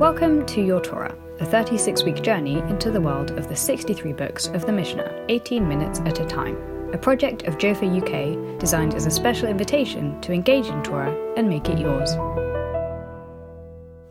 Welcome 0.00 0.46
to 0.46 0.62
Your 0.62 0.80
Torah, 0.80 1.14
a 1.40 1.44
36 1.44 2.04
week 2.04 2.22
journey 2.22 2.60
into 2.60 2.90
the 2.90 3.02
world 3.02 3.32
of 3.32 3.50
the 3.50 3.54
63 3.54 4.14
books 4.14 4.46
of 4.46 4.64
the 4.64 4.72
Mishnah, 4.72 5.26
18 5.28 5.68
minutes 5.68 6.00
at 6.06 6.20
a 6.20 6.24
time, 6.24 6.56
a 6.94 6.96
project 6.96 7.42
of 7.42 7.58
Jofa 7.58 7.84
UK 7.84 8.58
designed 8.58 8.94
as 8.94 9.04
a 9.04 9.10
special 9.10 9.48
invitation 9.48 10.18
to 10.22 10.32
engage 10.32 10.68
in 10.68 10.82
Torah 10.82 11.14
and 11.36 11.50
make 11.50 11.68
it 11.68 11.78
yours. 11.78 12.12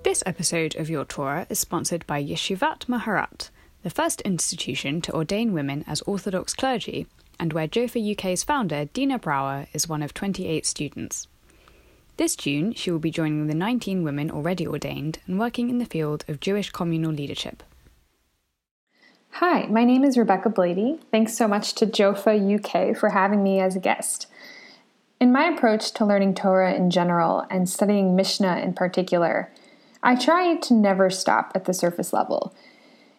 This 0.03 0.21
episode 0.27 0.75
of 0.75 0.91
Your 0.91 1.05
Torah 1.05 1.47
is 1.49 1.57
sponsored 1.57 2.05
by 2.05 2.23
Yeshivat 2.23 2.85
Maharat, 2.85 3.49
the 3.81 3.89
first 3.89 4.21
institution 4.21 5.01
to 5.01 5.15
ordain 5.15 5.53
women 5.53 5.83
as 5.87 6.01
Orthodox 6.01 6.53
clergy, 6.53 7.07
and 7.39 7.51
where 7.51 7.67
Jofa 7.67 8.11
UK's 8.11 8.43
founder, 8.43 8.85
Dina 8.85 9.17
Brawer, 9.17 9.65
is 9.73 9.89
one 9.89 10.03
of 10.03 10.13
28 10.13 10.67
students. 10.67 11.27
This 12.19 12.35
June, 12.35 12.73
she 12.73 12.91
will 12.91 12.99
be 12.99 13.11
joining 13.11 13.47
the 13.47 13.55
19 13.55 14.03
women 14.03 14.29
already 14.29 14.67
ordained 14.67 15.19
and 15.25 15.39
working 15.39 15.69
in 15.69 15.77
the 15.77 15.85
field 15.85 16.25
of 16.27 16.41
Jewish 16.41 16.69
communal 16.69 17.13
leadership. 17.13 17.63
Hi, 19.29 19.67
my 19.67 19.85
name 19.85 20.03
is 20.03 20.17
Rebecca 20.17 20.49
Blady. 20.49 20.99
Thanks 21.11 21.37
so 21.37 21.47
much 21.47 21.75
to 21.75 21.85
Jofa 21.85 22.35
UK 22.35 22.97
for 22.97 23.11
having 23.11 23.41
me 23.41 23.61
as 23.61 23.77
a 23.77 23.79
guest. 23.79 24.27
In 25.21 25.31
my 25.31 25.45
approach 25.45 25.93
to 25.93 26.05
learning 26.05 26.33
Torah 26.33 26.73
in 26.73 26.89
general 26.89 27.45
and 27.49 27.69
studying 27.69 28.17
Mishnah 28.17 28.57
in 28.57 28.73
particular, 28.73 29.49
I 30.03 30.15
try 30.15 30.57
to 30.57 30.73
never 30.73 31.09
stop 31.09 31.53
at 31.55 31.63
the 31.63 31.73
surface 31.73 32.11
level. 32.11 32.53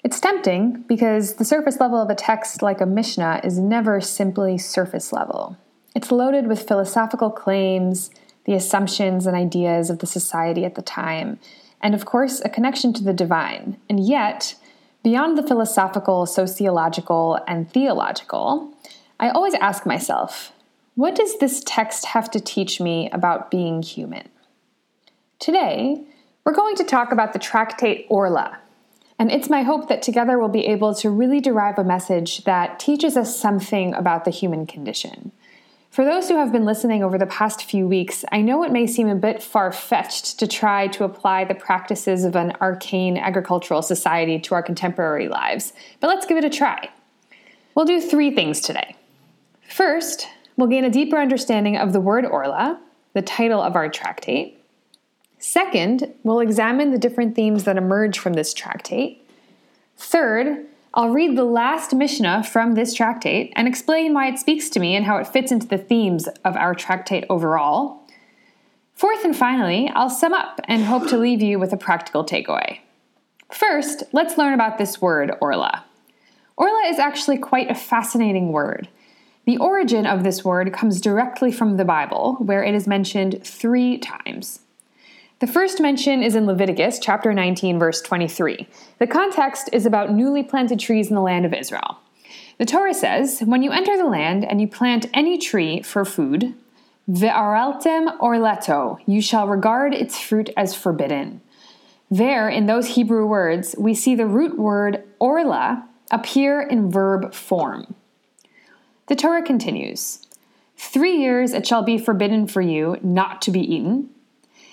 It's 0.05 0.21
tempting 0.21 0.85
because 0.87 1.37
the 1.37 1.47
surface 1.47 1.81
level 1.81 2.03
of 2.03 2.11
a 2.11 2.15
text 2.15 2.61
like 2.61 2.83
a 2.83 2.87
Mishnah 2.87 3.41
is 3.45 3.59
never 3.59 4.03
simply 4.03 4.59
surface 4.59 5.11
level. 5.11 5.57
It's 5.95 6.13
loaded 6.13 6.49
with 6.49 6.69
philosophical 6.69 7.31
claims, 7.31 8.11
the 8.45 8.55
assumptions 8.55 9.27
and 9.27 9.37
ideas 9.37 9.91
of 9.91 9.99
the 9.99 10.07
society 10.07 10.65
at 10.65 10.75
the 10.75 10.83
time, 10.83 11.39
and 11.81 11.95
of 11.95 12.05
course, 12.05 12.41
a 12.45 12.49
connection 12.49 12.93
to 12.93 13.05
the 13.05 13.13
divine. 13.13 13.79
And 13.89 14.07
yet, 14.07 14.55
beyond 15.03 15.39
the 15.39 15.47
philosophical, 15.47 16.27
sociological, 16.27 17.39
and 17.47 17.71
theological, 17.71 18.75
I 19.19 19.31
always 19.31 19.55
ask 19.55 19.87
myself, 19.87 20.53
what 20.95 21.15
does 21.15 21.39
this 21.39 21.63
text 21.65 22.07
have 22.07 22.31
to 22.33 22.41
teach 22.41 22.81
me 22.81 23.09
about 23.11 23.51
being 23.51 23.83
human? 23.83 24.29
Today, 25.39 26.05
we're 26.45 26.55
going 26.55 26.77
to 26.77 26.85
talk 26.85 27.13
about 27.13 27.33
the 27.33 27.39
tractate 27.39 28.07
Orla, 28.11 28.59
and 29.19 29.31
it's 29.31 29.51
my 29.51 29.63
hope 29.63 29.89
that 29.89 30.03
together 30.03 30.39
we'll 30.39 30.49
be 30.49 30.67
able 30.67 30.95
to 30.95 31.11
really 31.11 31.41
derive 31.41 31.79
a 31.79 31.85
message 31.85 32.45
that 32.45 32.79
teaches 32.79 33.17
us 33.17 33.39
something 33.39 33.95
about 33.95 34.25
the 34.25 34.31
human 34.31 34.67
condition. 34.67 35.33
For 35.91 36.05
those 36.05 36.29
who 36.29 36.37
have 36.37 36.53
been 36.53 36.65
listening 36.65 37.03
over 37.03 37.19
the 37.19 37.27
past 37.27 37.65
few 37.65 37.89
weeks, 37.89 38.25
I 38.31 38.43
know 38.43 38.63
it 38.63 38.71
may 38.71 38.87
seem 38.87 39.09
a 39.09 39.17
bit 39.17 39.43
far 39.43 39.73
fetched 39.73 40.39
to 40.39 40.47
try 40.47 40.87
to 40.87 41.03
apply 41.03 41.45
the 41.45 41.57
practices 41.57 42.25
of 42.25 42.37
an 42.37 42.53
arcane 42.61 43.17
agricultural 43.17 43.83
society 43.83 44.39
to 44.39 44.55
our 44.55 44.63
contemporary 44.63 45.27
lives, 45.27 45.73
but 45.99 46.07
let's 46.07 46.27
give 46.27 46.39
it 46.39 46.45
a 46.45 46.51
try. 46.51 46.89
We'll 47.75 47.87
do 47.87 48.01
three 48.01 48.31
things 48.31 48.61
today. 48.61 48.95
First, 49.69 50.29
we'll 50.57 50.69
gain 50.69 50.85
a 50.85 50.91
deeper 50.91 51.19
understanding 51.19 51.77
of 51.77 51.93
the 51.93 52.01
word 52.01 52.25
Orla, 52.25 52.81
the 53.15 53.23
title 53.23 53.61
of 53.61 53.75
our 53.75 53.89
tractate. 53.89 54.63
Second, 55.41 56.15
we'll 56.23 56.39
examine 56.39 56.93
the 56.93 56.99
different 56.99 57.35
themes 57.35 57.65
that 57.65 57.77
emerge 57.77 58.17
from 58.17 58.35
this 58.35 58.55
tractate. 58.55 59.29
Third, 59.97 60.67
I'll 60.93 61.11
read 61.11 61.37
the 61.39 61.45
last 61.45 61.95
Mishnah 61.95 62.43
from 62.43 62.75
this 62.75 62.95
tractate 62.95 63.53
and 63.55 63.69
explain 63.69 64.13
why 64.13 64.27
it 64.27 64.41
speaks 64.41 64.69
to 64.71 64.81
me 64.81 64.97
and 64.97 65.05
how 65.05 65.19
it 65.19 65.27
fits 65.27 65.53
into 65.53 65.69
the 65.69 65.79
themes 65.79 66.29
of 66.45 66.57
our 66.57 66.75
tractate 66.75 67.25
overall. 67.31 68.03
Fourth 68.95 69.25
and 69.25 69.37
finally, 69.37 69.89
I'll 69.95 70.11
sum 70.11 70.33
up 70.33 70.61
and 70.65 70.85
hope 70.85 71.07
to 71.09 71.17
leave 71.17 71.43
you 71.43 71.61
with 71.61 71.73
a 71.73 71.77
practical 71.77 72.25
takeaway. 72.25 72.81
First, 73.53 74.03
let's 74.13 74.37
learn 74.37 74.53
about 74.53 74.79
this 74.79 75.01
word, 75.01 75.33
Orla. 75.41 75.85
Orla 76.57 76.89
is 76.89 76.99
actually 76.99 77.39
quite 77.39 77.71
a 77.71 77.75
fascinating 77.75 78.51
word. 78.51 78.89
The 79.47 79.59
origin 79.59 80.07
of 80.07 80.25
this 80.25 80.45
word 80.45 80.73
comes 80.73 81.01
directly 81.01 81.53
from 81.53 81.77
the 81.77 81.85
Bible, 81.85 82.35
where 82.41 82.65
it 82.65 82.75
is 82.75 82.89
mentioned 82.89 83.43
three 83.45 83.97
times. 83.97 84.61
The 85.41 85.47
first 85.47 85.81
mention 85.81 86.23
is 86.23 86.35
in 86.35 86.45
Leviticus 86.45 86.99
chapter 86.99 87.33
19, 87.33 87.79
verse 87.79 88.03
23. 88.03 88.69
The 88.99 89.07
context 89.07 89.71
is 89.73 89.87
about 89.87 90.13
newly 90.13 90.43
planted 90.43 90.79
trees 90.79 91.09
in 91.09 91.15
the 91.15 91.23
land 91.23 91.47
of 91.47 91.55
Israel. 91.55 91.97
The 92.59 92.67
Torah 92.67 92.93
says, 92.93 93.41
When 93.41 93.63
you 93.63 93.71
enter 93.71 93.97
the 93.97 94.05
land 94.05 94.45
and 94.45 94.61
you 94.61 94.69
plant 94.69 95.07
any 95.15 95.39
tree 95.39 95.81
for 95.81 96.05
food, 96.05 96.55
ve'araltem 97.11 98.19
orleto, 98.19 98.99
you 99.07 99.23
shall 99.23 99.49
regard 99.49 99.95
its 99.95 100.21
fruit 100.21 100.51
as 100.59 100.75
forbidden. 100.75 101.41
There, 102.11 102.51
in 102.51 102.67
those 102.67 102.89
Hebrew 102.89 103.25
words, 103.25 103.75
we 103.79 103.95
see 103.95 104.15
the 104.15 104.27
root 104.27 104.59
word 104.59 105.05
orla 105.19 105.89
appear 106.11 106.61
in 106.61 106.91
verb 106.91 107.33
form. 107.33 107.95
The 109.07 109.17
Torah 109.17 109.43
continues 109.43 110.27
Three 110.77 111.17
years 111.17 111.55
it 111.55 111.67
shall 111.67 111.83
be 111.83 111.97
forbidden 111.97 112.47
for 112.47 112.61
you 112.61 112.99
not 113.01 113.41
to 113.43 113.51
be 113.51 113.61
eaten 113.61 114.11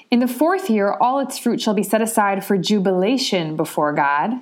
in 0.10 0.20
the 0.20 0.28
fourth 0.28 0.70
year, 0.70 0.92
all 0.92 1.20
its 1.20 1.38
fruit 1.38 1.60
shall 1.60 1.74
be 1.74 1.84
set 1.84 2.02
aside 2.02 2.46
for 2.46 2.58
jubilation 2.58 3.56
before 3.56 3.94
God, 3.94 4.34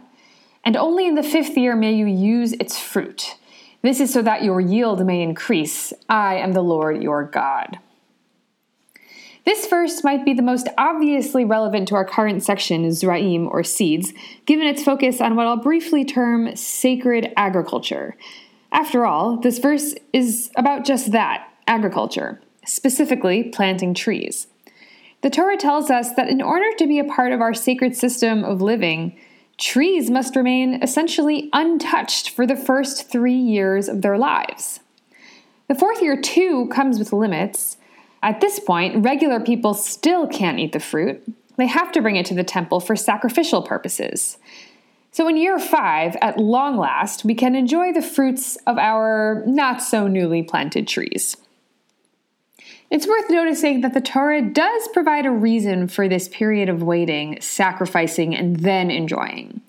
and 0.63 0.75
only 0.75 1.07
in 1.07 1.15
the 1.15 1.23
fifth 1.23 1.57
year 1.57 1.75
may 1.75 1.93
you 1.93 2.05
use 2.05 2.53
its 2.53 2.79
fruit. 2.79 3.35
This 3.81 3.99
is 3.99 4.11
so 4.11 4.21
that 4.21 4.43
your 4.43 4.59
yield 4.59 5.05
may 5.05 5.21
increase. 5.21 5.93
I 6.09 6.35
am 6.35 6.53
the 6.53 6.61
Lord 6.61 7.03
your 7.03 7.23
God. 7.23 7.79
This 9.45 9.67
verse 9.67 10.03
might 10.03 10.25
be 10.25 10.33
the 10.33 10.41
most 10.41 10.67
obviously 10.75 11.45
relevant 11.45 11.87
to 11.89 11.95
our 11.95 12.05
current 12.05 12.43
section, 12.43 12.83
Zraim 12.89 13.47
or 13.47 13.63
seeds, 13.63 14.11
given 14.47 14.65
its 14.65 14.83
focus 14.83 15.21
on 15.21 15.35
what 15.35 15.45
I'll 15.45 15.57
briefly 15.57 16.03
term 16.03 16.55
sacred 16.55 17.31
agriculture. 17.37 18.15
After 18.71 19.05
all, 19.05 19.37
this 19.37 19.59
verse 19.59 19.93
is 20.13 20.49
about 20.57 20.83
just 20.83 21.11
that 21.11 21.47
agriculture, 21.67 22.41
specifically 22.65 23.43
planting 23.43 23.93
trees. 23.93 24.47
The 25.25 25.31
Torah 25.31 25.57
tells 25.57 25.89
us 25.89 26.11
that 26.17 26.29
in 26.29 26.39
order 26.39 26.71
to 26.77 26.85
be 26.85 26.99
a 26.99 27.03
part 27.03 27.31
of 27.31 27.41
our 27.41 27.55
sacred 27.55 27.97
system 27.97 28.43
of 28.43 28.61
living, 28.61 29.17
trees 29.57 30.07
must 30.07 30.35
remain 30.35 30.83
essentially 30.83 31.49
untouched 31.51 32.29
for 32.29 32.45
the 32.45 32.55
first 32.55 33.09
three 33.09 33.33
years 33.33 33.89
of 33.89 34.03
their 34.03 34.19
lives. 34.19 34.81
The 35.67 35.73
fourth 35.73 35.99
year, 35.99 36.15
too, 36.15 36.69
comes 36.71 36.99
with 36.99 37.11
limits. 37.11 37.77
At 38.21 38.39
this 38.39 38.59
point, 38.59 39.03
regular 39.03 39.39
people 39.39 39.73
still 39.73 40.27
can't 40.27 40.59
eat 40.59 40.73
the 40.73 40.79
fruit. 40.79 41.23
They 41.57 41.65
have 41.65 41.91
to 41.93 42.03
bring 42.03 42.17
it 42.17 42.27
to 42.27 42.35
the 42.35 42.43
temple 42.43 42.79
for 42.79 42.95
sacrificial 42.95 43.63
purposes. 43.63 44.37
So 45.09 45.27
in 45.27 45.37
year 45.37 45.57
five, 45.57 46.15
at 46.21 46.37
long 46.37 46.77
last, 46.77 47.25
we 47.25 47.33
can 47.33 47.55
enjoy 47.55 47.93
the 47.93 48.03
fruits 48.03 48.57
of 48.67 48.77
our 48.77 49.41
not 49.47 49.81
so 49.81 50.05
newly 50.05 50.43
planted 50.43 50.87
trees. 50.87 51.35
It's 52.95 53.07
worth 53.07 53.29
noticing 53.29 53.81
that 53.81 53.93
the 53.93 53.99
Torah 53.99 54.41
does 54.41 54.87
provide 54.93 55.25
a 55.25 55.29
reason 55.29 55.89
for 55.89 56.07
this 56.07 56.29
period 56.29 56.69
of 56.69 56.81
waiting, 56.81 57.41
sacrificing, 57.41 58.33
and 58.33 58.55
then 58.55 58.89
enjoying. 58.89 59.59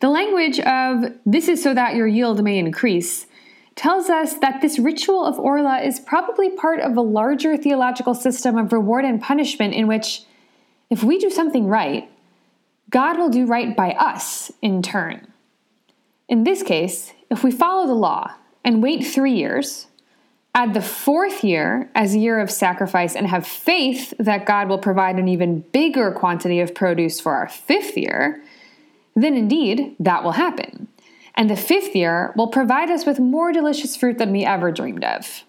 The 0.00 0.08
language 0.08 0.58
of 0.58 1.04
this 1.24 1.46
is 1.46 1.62
so 1.62 1.72
that 1.74 1.94
your 1.94 2.08
yield 2.08 2.42
may 2.42 2.58
increase 2.58 3.26
tells 3.76 4.10
us 4.10 4.34
that 4.38 4.60
this 4.60 4.80
ritual 4.80 5.24
of 5.24 5.38
Orla 5.38 5.82
is 5.82 6.00
probably 6.00 6.50
part 6.50 6.80
of 6.80 6.96
a 6.96 7.00
larger 7.00 7.56
theological 7.56 8.12
system 8.12 8.58
of 8.58 8.72
reward 8.72 9.04
and 9.04 9.22
punishment 9.22 9.72
in 9.74 9.86
which, 9.86 10.24
if 10.90 11.04
we 11.04 11.20
do 11.20 11.30
something 11.30 11.68
right, 11.68 12.10
God 12.90 13.18
will 13.18 13.30
do 13.30 13.46
right 13.46 13.76
by 13.76 13.92
us 13.92 14.50
in 14.62 14.82
turn. 14.82 15.28
In 16.28 16.42
this 16.42 16.64
case, 16.64 17.12
if 17.30 17.44
we 17.44 17.52
follow 17.52 17.86
the 17.86 17.94
law 17.94 18.32
and 18.64 18.82
wait 18.82 19.06
three 19.06 19.34
years, 19.34 19.86
add 20.58 20.74
the 20.74 20.82
fourth 20.82 21.44
year 21.44 21.88
as 21.94 22.14
a 22.14 22.18
year 22.18 22.40
of 22.40 22.50
sacrifice 22.50 23.14
and 23.14 23.28
have 23.28 23.46
faith 23.46 24.12
that 24.18 24.44
God 24.44 24.68
will 24.68 24.78
provide 24.78 25.16
an 25.16 25.28
even 25.28 25.60
bigger 25.72 26.10
quantity 26.10 26.58
of 26.58 26.74
produce 26.74 27.20
for 27.20 27.34
our 27.34 27.48
fifth 27.48 27.96
year, 27.96 28.42
then 29.14 29.36
indeed 29.36 29.94
that 30.00 30.24
will 30.24 30.32
happen. 30.32 30.88
And 31.36 31.48
the 31.48 31.56
fifth 31.56 31.94
year 31.94 32.32
will 32.36 32.48
provide 32.48 32.90
us 32.90 33.06
with 33.06 33.20
more 33.20 33.52
delicious 33.52 33.94
fruit 33.94 34.18
than 34.18 34.32
we 34.32 34.44
ever 34.44 34.72
dreamed 34.72 35.04
of. 35.04 35.44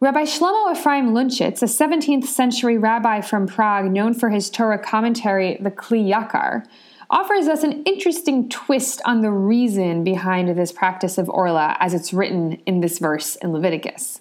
Rabbi 0.00 0.24
Shlomo 0.24 0.72
Ephraim 0.72 1.10
Luntschitz, 1.10 1.62
a 1.62 1.66
17th 1.66 2.24
century 2.24 2.76
rabbi 2.76 3.20
from 3.20 3.46
Prague 3.46 3.92
known 3.92 4.14
for 4.14 4.30
his 4.30 4.50
Torah 4.50 4.80
commentary, 4.80 5.58
the 5.60 5.70
Kli 5.70 6.12
Yakar, 6.12 6.66
offers 7.10 7.48
us 7.48 7.62
an 7.62 7.82
interesting 7.84 8.48
twist 8.48 9.00
on 9.04 9.20
the 9.20 9.30
reason 9.30 10.04
behind 10.04 10.48
this 10.56 10.72
practice 10.72 11.18
of 11.18 11.28
Orla 11.28 11.76
as 11.80 11.94
it's 11.94 12.12
written 12.12 12.54
in 12.66 12.80
this 12.80 12.98
verse 12.98 13.36
in 13.36 13.52
Leviticus. 13.52 14.20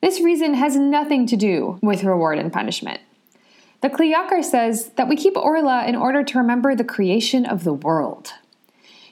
This 0.00 0.20
reason 0.20 0.54
has 0.54 0.76
nothing 0.76 1.26
to 1.26 1.36
do 1.36 1.78
with 1.82 2.04
reward 2.04 2.38
and 2.38 2.52
punishment. 2.52 3.00
The 3.80 3.90
Kli 3.90 4.14
Yakar 4.14 4.44
says 4.44 4.90
that 4.96 5.08
we 5.08 5.16
keep 5.16 5.36
Orla 5.36 5.86
in 5.86 5.96
order 5.96 6.22
to 6.22 6.38
remember 6.38 6.74
the 6.74 6.84
creation 6.84 7.44
of 7.46 7.64
the 7.64 7.72
world. 7.72 8.32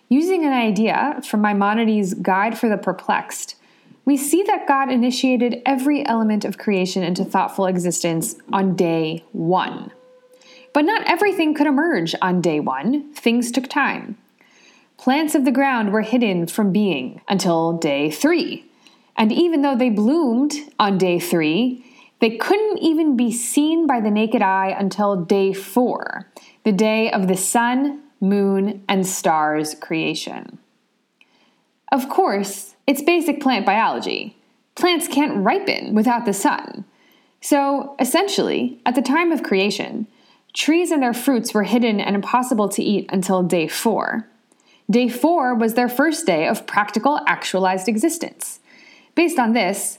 Using 0.08 0.44
an 0.44 0.52
idea 0.52 1.20
from 1.24 1.40
Maimonides' 1.40 2.14
Guide 2.14 2.56
for 2.56 2.68
the 2.68 2.76
Perplexed, 2.76 3.56
we 4.04 4.16
see 4.16 4.44
that 4.44 4.68
God 4.68 4.90
initiated 4.90 5.62
every 5.66 6.06
element 6.06 6.44
of 6.44 6.58
creation 6.58 7.02
into 7.02 7.24
thoughtful 7.24 7.66
existence 7.66 8.36
on 8.52 8.76
day 8.76 9.24
one. 9.32 9.90
But 10.76 10.84
not 10.84 11.08
everything 11.08 11.54
could 11.54 11.66
emerge 11.66 12.14
on 12.20 12.42
day 12.42 12.60
one, 12.60 13.10
things 13.14 13.50
took 13.50 13.66
time. 13.66 14.18
Plants 14.98 15.34
of 15.34 15.46
the 15.46 15.50
ground 15.50 15.90
were 15.90 16.02
hidden 16.02 16.46
from 16.48 16.70
being 16.70 17.22
until 17.30 17.72
day 17.72 18.10
three. 18.10 18.66
And 19.16 19.32
even 19.32 19.62
though 19.62 19.74
they 19.74 19.88
bloomed 19.88 20.52
on 20.78 20.98
day 20.98 21.18
three, 21.18 21.82
they 22.20 22.36
couldn't 22.36 22.76
even 22.76 23.16
be 23.16 23.32
seen 23.32 23.86
by 23.86 24.02
the 24.02 24.10
naked 24.10 24.42
eye 24.42 24.76
until 24.78 25.16
day 25.16 25.54
four, 25.54 26.30
the 26.64 26.72
day 26.72 27.10
of 27.10 27.26
the 27.26 27.38
sun, 27.38 28.02
moon, 28.20 28.84
and 28.86 29.06
stars 29.06 29.74
creation. 29.74 30.58
Of 31.90 32.10
course, 32.10 32.76
it's 32.86 33.00
basic 33.00 33.40
plant 33.40 33.64
biology. 33.64 34.36
Plants 34.74 35.08
can't 35.08 35.42
ripen 35.42 35.94
without 35.94 36.26
the 36.26 36.34
sun. 36.34 36.84
So, 37.40 37.96
essentially, 37.98 38.78
at 38.84 38.94
the 38.94 39.00
time 39.00 39.32
of 39.32 39.42
creation, 39.42 40.06
trees 40.56 40.90
and 40.90 41.02
their 41.02 41.12
fruits 41.12 41.52
were 41.52 41.64
hidden 41.64 42.00
and 42.00 42.16
impossible 42.16 42.68
to 42.70 42.82
eat 42.82 43.08
until 43.12 43.42
day 43.42 43.68
four. 43.68 44.26
Day 44.90 45.08
four 45.08 45.54
was 45.54 45.74
their 45.74 45.88
first 45.88 46.26
day 46.26 46.48
of 46.48 46.66
practical, 46.66 47.20
actualized 47.26 47.88
existence. 47.88 48.58
Based 49.14 49.38
on 49.38 49.52
this, 49.52 49.98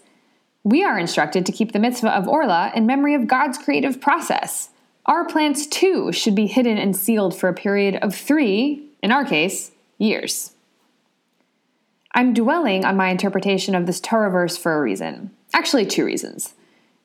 we 0.64 0.84
are 0.84 0.98
instructed 0.98 1.46
to 1.46 1.52
keep 1.52 1.72
the 1.72 1.80
mitzvah 1.80 2.10
of 2.10 2.28
Orla 2.28 2.72
in 2.76 2.86
memory 2.86 3.14
of 3.14 3.28
God's 3.28 3.58
creative 3.58 4.02
process. 4.02 4.70
Our 5.06 5.26
plants 5.26 5.68
too 5.68 6.12
should 6.12 6.36
be 6.36 6.48
hidden 6.48 6.78
and 6.78 6.96
sealed 6.96 7.38
for 7.38 7.48
a 7.48 7.54
period 7.54 7.98
of 8.02 8.16
three, 8.16 8.90
in 9.04 9.12
our 9.12 9.24
case, 9.24 9.72
years. 9.98 10.54
I'm 12.14 12.34
dwelling 12.34 12.84
on 12.84 12.98
my 12.98 13.10
interpretation 13.10 13.76
of 13.76 13.86
this 13.86 14.00
Torah 14.00 14.32
verse 14.32 14.58
for 14.58 14.74
a 14.74 14.82
reason. 14.82 15.32
Actually, 15.54 15.86
two 15.86 16.04
reasons. 16.04 16.56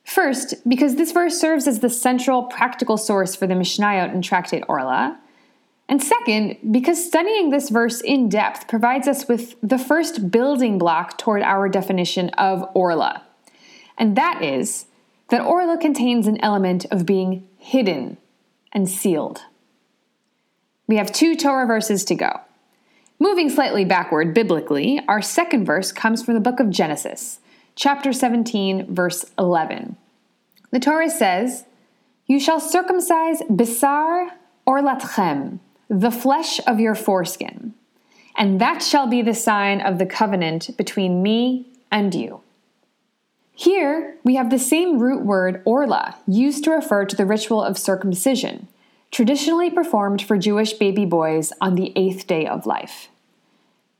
First, 0.03 0.55
because 0.67 0.95
this 0.95 1.11
verse 1.11 1.39
serves 1.39 1.67
as 1.67 1.79
the 1.79 1.89
central 1.89 2.43
practical 2.43 2.97
source 2.97 3.35
for 3.35 3.47
the 3.47 3.53
Mishnayot 3.53 4.13
and 4.13 4.23
Tractate 4.23 4.63
Orla. 4.67 5.19
And 5.87 6.01
second, 6.01 6.57
because 6.71 7.05
studying 7.05 7.49
this 7.49 7.69
verse 7.69 8.01
in 8.01 8.29
depth 8.29 8.67
provides 8.67 9.07
us 9.07 9.27
with 9.27 9.55
the 9.61 9.77
first 9.77 10.31
building 10.31 10.77
block 10.77 11.17
toward 11.17 11.41
our 11.41 11.69
definition 11.69 12.29
of 12.31 12.69
Orla. 12.73 13.23
And 13.97 14.15
that 14.15 14.41
is 14.41 14.85
that 15.29 15.41
Orla 15.41 15.77
contains 15.77 16.27
an 16.27 16.41
element 16.43 16.85
of 16.91 17.05
being 17.05 17.47
hidden 17.57 18.17
and 18.71 18.89
sealed. 18.89 19.41
We 20.87 20.97
have 20.97 21.11
two 21.11 21.35
Torah 21.35 21.65
verses 21.65 22.03
to 22.05 22.15
go. 22.15 22.41
Moving 23.19 23.49
slightly 23.49 23.85
backward 23.85 24.33
biblically, 24.33 24.99
our 25.07 25.21
second 25.21 25.65
verse 25.65 25.91
comes 25.91 26.23
from 26.23 26.33
the 26.33 26.39
book 26.39 26.59
of 26.59 26.69
Genesis, 26.69 27.39
chapter 27.75 28.13
17, 28.13 28.93
verse 28.93 29.25
11. 29.37 29.95
The 30.71 30.79
Torah 30.79 31.09
says, 31.09 31.65
You 32.27 32.39
shall 32.39 32.59
circumcise 32.59 33.41
Bisar 33.43 34.29
Orlatchem, 34.67 35.59
the 35.89 36.11
flesh 36.11 36.59
of 36.65 36.79
your 36.79 36.95
foreskin, 36.95 37.73
and 38.37 38.59
that 38.59 38.81
shall 38.81 39.07
be 39.07 39.21
the 39.21 39.33
sign 39.33 39.81
of 39.81 39.99
the 39.99 40.05
covenant 40.05 40.75
between 40.77 41.21
me 41.21 41.67
and 41.91 42.13
you. 42.15 42.41
Here, 43.55 44.17
we 44.23 44.35
have 44.35 44.49
the 44.49 44.57
same 44.57 44.97
root 44.97 45.23
word 45.23 45.61
orla 45.63 46.15
used 46.27 46.63
to 46.63 46.71
refer 46.71 47.05
to 47.05 47.15
the 47.15 47.25
ritual 47.25 47.63
of 47.63 47.77
circumcision, 47.77 48.67
traditionally 49.11 49.69
performed 49.69 50.23
for 50.23 50.37
Jewish 50.37 50.73
baby 50.73 51.05
boys 51.05 51.53
on 51.61 51.75
the 51.75 51.93
eighth 51.95 52.25
day 52.25 52.47
of 52.47 52.65
life. 52.65 53.09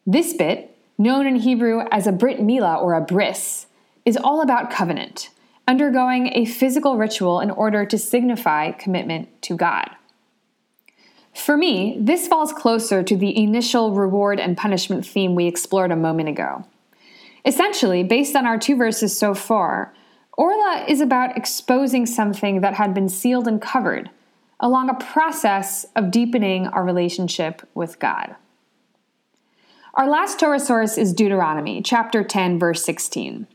This 0.07 0.33
bit, 0.33 0.72
known 1.03 1.27
in 1.27 1.35
Hebrew 1.35 1.81
as 1.91 2.07
a 2.07 2.11
brit 2.11 2.39
milah 2.39 2.81
or 2.81 2.93
a 2.93 3.01
bris, 3.01 3.67
is 4.05 4.17
all 4.17 4.41
about 4.41 4.71
covenant, 4.71 5.29
undergoing 5.67 6.31
a 6.33 6.45
physical 6.45 6.97
ritual 6.97 7.39
in 7.39 7.51
order 7.51 7.85
to 7.85 7.97
signify 7.97 8.71
commitment 8.71 9.41
to 9.43 9.55
God. 9.55 9.89
For 11.33 11.57
me, 11.57 11.97
this 11.99 12.27
falls 12.27 12.53
closer 12.53 13.03
to 13.03 13.17
the 13.17 13.37
initial 13.37 13.91
reward 13.91 14.39
and 14.39 14.57
punishment 14.57 15.05
theme 15.05 15.35
we 15.35 15.47
explored 15.47 15.91
a 15.91 15.95
moment 15.95 16.29
ago. 16.29 16.65
Essentially, 17.45 18.03
based 18.03 18.35
on 18.35 18.45
our 18.45 18.57
two 18.57 18.77
verses 18.77 19.17
so 19.17 19.33
far, 19.33 19.93
Orla 20.37 20.85
is 20.87 21.01
about 21.01 21.37
exposing 21.37 22.05
something 22.05 22.61
that 22.61 22.75
had 22.75 22.93
been 22.93 23.09
sealed 23.09 23.47
and 23.47 23.61
covered 23.61 24.09
along 24.59 24.89
a 24.89 24.93
process 24.93 25.85
of 25.95 26.09
deepening 26.09 26.67
our 26.67 26.85
relationship 26.85 27.67
with 27.73 27.99
God. 27.99 28.35
Our 29.95 30.09
last 30.09 30.39
Torah 30.39 30.59
source 30.59 30.97
is 30.97 31.13
Deuteronomy, 31.13 31.79
chapter 31.83 32.23
10, 32.23 32.57
verse 32.57 32.83
16. 32.83 33.45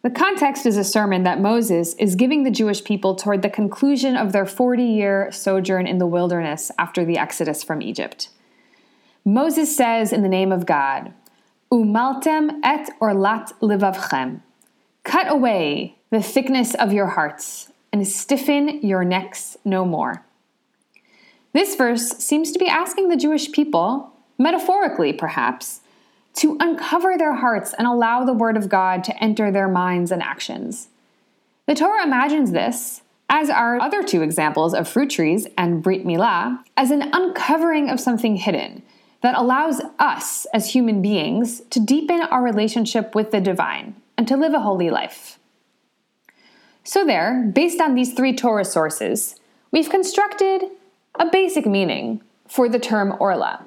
The 0.00 0.08
context 0.08 0.64
is 0.64 0.78
a 0.78 0.84
sermon 0.84 1.22
that 1.24 1.38
Moses 1.38 1.92
is 1.98 2.14
giving 2.14 2.44
the 2.44 2.50
Jewish 2.50 2.82
people 2.82 3.14
toward 3.14 3.42
the 3.42 3.50
conclusion 3.50 4.16
of 4.16 4.32
their 4.32 4.46
40 4.46 4.82
year 4.82 5.30
sojourn 5.30 5.86
in 5.86 5.98
the 5.98 6.06
wilderness 6.06 6.70
after 6.78 7.04
the 7.04 7.18
exodus 7.18 7.62
from 7.62 7.82
Egypt. 7.82 8.30
Moses 9.22 9.76
says, 9.76 10.14
in 10.14 10.22
the 10.22 10.30
name 10.30 10.50
of 10.50 10.64
God, 10.64 11.12
Umaltem 11.70 12.60
et 12.64 12.88
orlat 12.98 13.52
livavchem. 13.60 14.40
Cut 15.04 15.30
away 15.30 15.98
the 16.08 16.22
thickness 16.22 16.74
of 16.74 16.94
your 16.94 17.08
hearts 17.08 17.70
and 17.92 18.08
stiffen 18.08 18.80
your 18.80 19.04
necks 19.04 19.58
no 19.62 19.84
more. 19.84 20.24
This 21.52 21.74
verse 21.74 22.12
seems 22.12 22.50
to 22.52 22.58
be 22.58 22.66
asking 22.66 23.10
the 23.10 23.16
Jewish 23.16 23.52
people, 23.52 24.14
metaphorically 24.38 25.12
perhaps, 25.12 25.81
to 26.34 26.56
uncover 26.60 27.16
their 27.16 27.34
hearts 27.34 27.74
and 27.74 27.86
allow 27.86 28.24
the 28.24 28.32
Word 28.32 28.56
of 28.56 28.68
God 28.68 29.04
to 29.04 29.22
enter 29.22 29.50
their 29.50 29.68
minds 29.68 30.10
and 30.10 30.22
actions. 30.22 30.88
The 31.66 31.74
Torah 31.74 32.04
imagines 32.04 32.52
this, 32.52 33.02
as 33.28 33.48
our 33.48 33.80
other 33.80 34.02
two 34.02 34.22
examples 34.22 34.74
of 34.74 34.88
fruit 34.88 35.10
trees 35.10 35.46
and 35.56 35.82
Brit 35.82 36.04
Milah, 36.04 36.62
as 36.76 36.90
an 36.90 37.10
uncovering 37.12 37.88
of 37.88 38.00
something 38.00 38.36
hidden 38.36 38.82
that 39.22 39.36
allows 39.36 39.80
us 39.98 40.46
as 40.52 40.72
human 40.72 41.00
beings 41.00 41.60
to 41.70 41.80
deepen 41.80 42.22
our 42.22 42.42
relationship 42.42 43.14
with 43.14 43.30
the 43.30 43.40
divine 43.40 43.94
and 44.18 44.26
to 44.28 44.36
live 44.36 44.52
a 44.52 44.60
holy 44.60 44.90
life. 44.90 45.38
So, 46.84 47.06
there, 47.06 47.50
based 47.54 47.80
on 47.80 47.94
these 47.94 48.12
three 48.12 48.34
Torah 48.34 48.64
sources, 48.64 49.36
we've 49.70 49.88
constructed 49.88 50.64
a 51.18 51.30
basic 51.30 51.64
meaning 51.64 52.20
for 52.48 52.68
the 52.68 52.80
term 52.80 53.14
Orla. 53.20 53.64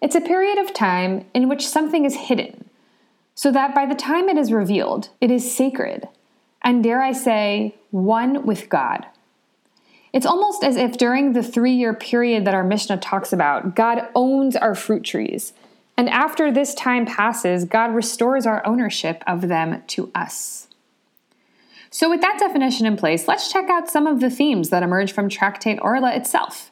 It's 0.00 0.14
a 0.14 0.20
period 0.20 0.58
of 0.58 0.74
time 0.74 1.24
in 1.32 1.48
which 1.48 1.66
something 1.66 2.04
is 2.04 2.14
hidden, 2.14 2.68
so 3.34 3.50
that 3.52 3.74
by 3.74 3.86
the 3.86 3.94
time 3.94 4.28
it 4.28 4.36
is 4.36 4.52
revealed, 4.52 5.08
it 5.20 5.30
is 5.30 5.54
sacred, 5.54 6.08
and 6.62 6.82
dare 6.82 7.02
I 7.02 7.12
say, 7.12 7.74
one 7.90 8.44
with 8.44 8.68
God. 8.68 9.06
It's 10.12 10.26
almost 10.26 10.64
as 10.64 10.76
if 10.76 10.96
during 10.96 11.32
the 11.32 11.42
three 11.42 11.74
year 11.74 11.92
period 11.92 12.44
that 12.46 12.54
our 12.54 12.64
Mishnah 12.64 12.98
talks 12.98 13.32
about, 13.32 13.74
God 13.74 14.08
owns 14.14 14.56
our 14.56 14.74
fruit 14.74 15.04
trees. 15.04 15.52
And 15.96 16.08
after 16.08 16.50
this 16.50 16.74
time 16.74 17.06
passes, 17.06 17.64
God 17.64 17.94
restores 17.94 18.46
our 18.46 18.64
ownership 18.66 19.22
of 19.26 19.48
them 19.48 19.82
to 19.88 20.10
us. 20.14 20.68
So, 21.90 22.10
with 22.10 22.20
that 22.20 22.38
definition 22.38 22.86
in 22.86 22.96
place, 22.96 23.28
let's 23.28 23.50
check 23.50 23.70
out 23.70 23.88
some 23.88 24.06
of 24.06 24.20
the 24.20 24.28
themes 24.28 24.70
that 24.70 24.82
emerge 24.82 25.12
from 25.12 25.28
Tractate 25.28 25.78
Orla 25.80 26.14
itself. 26.14 26.70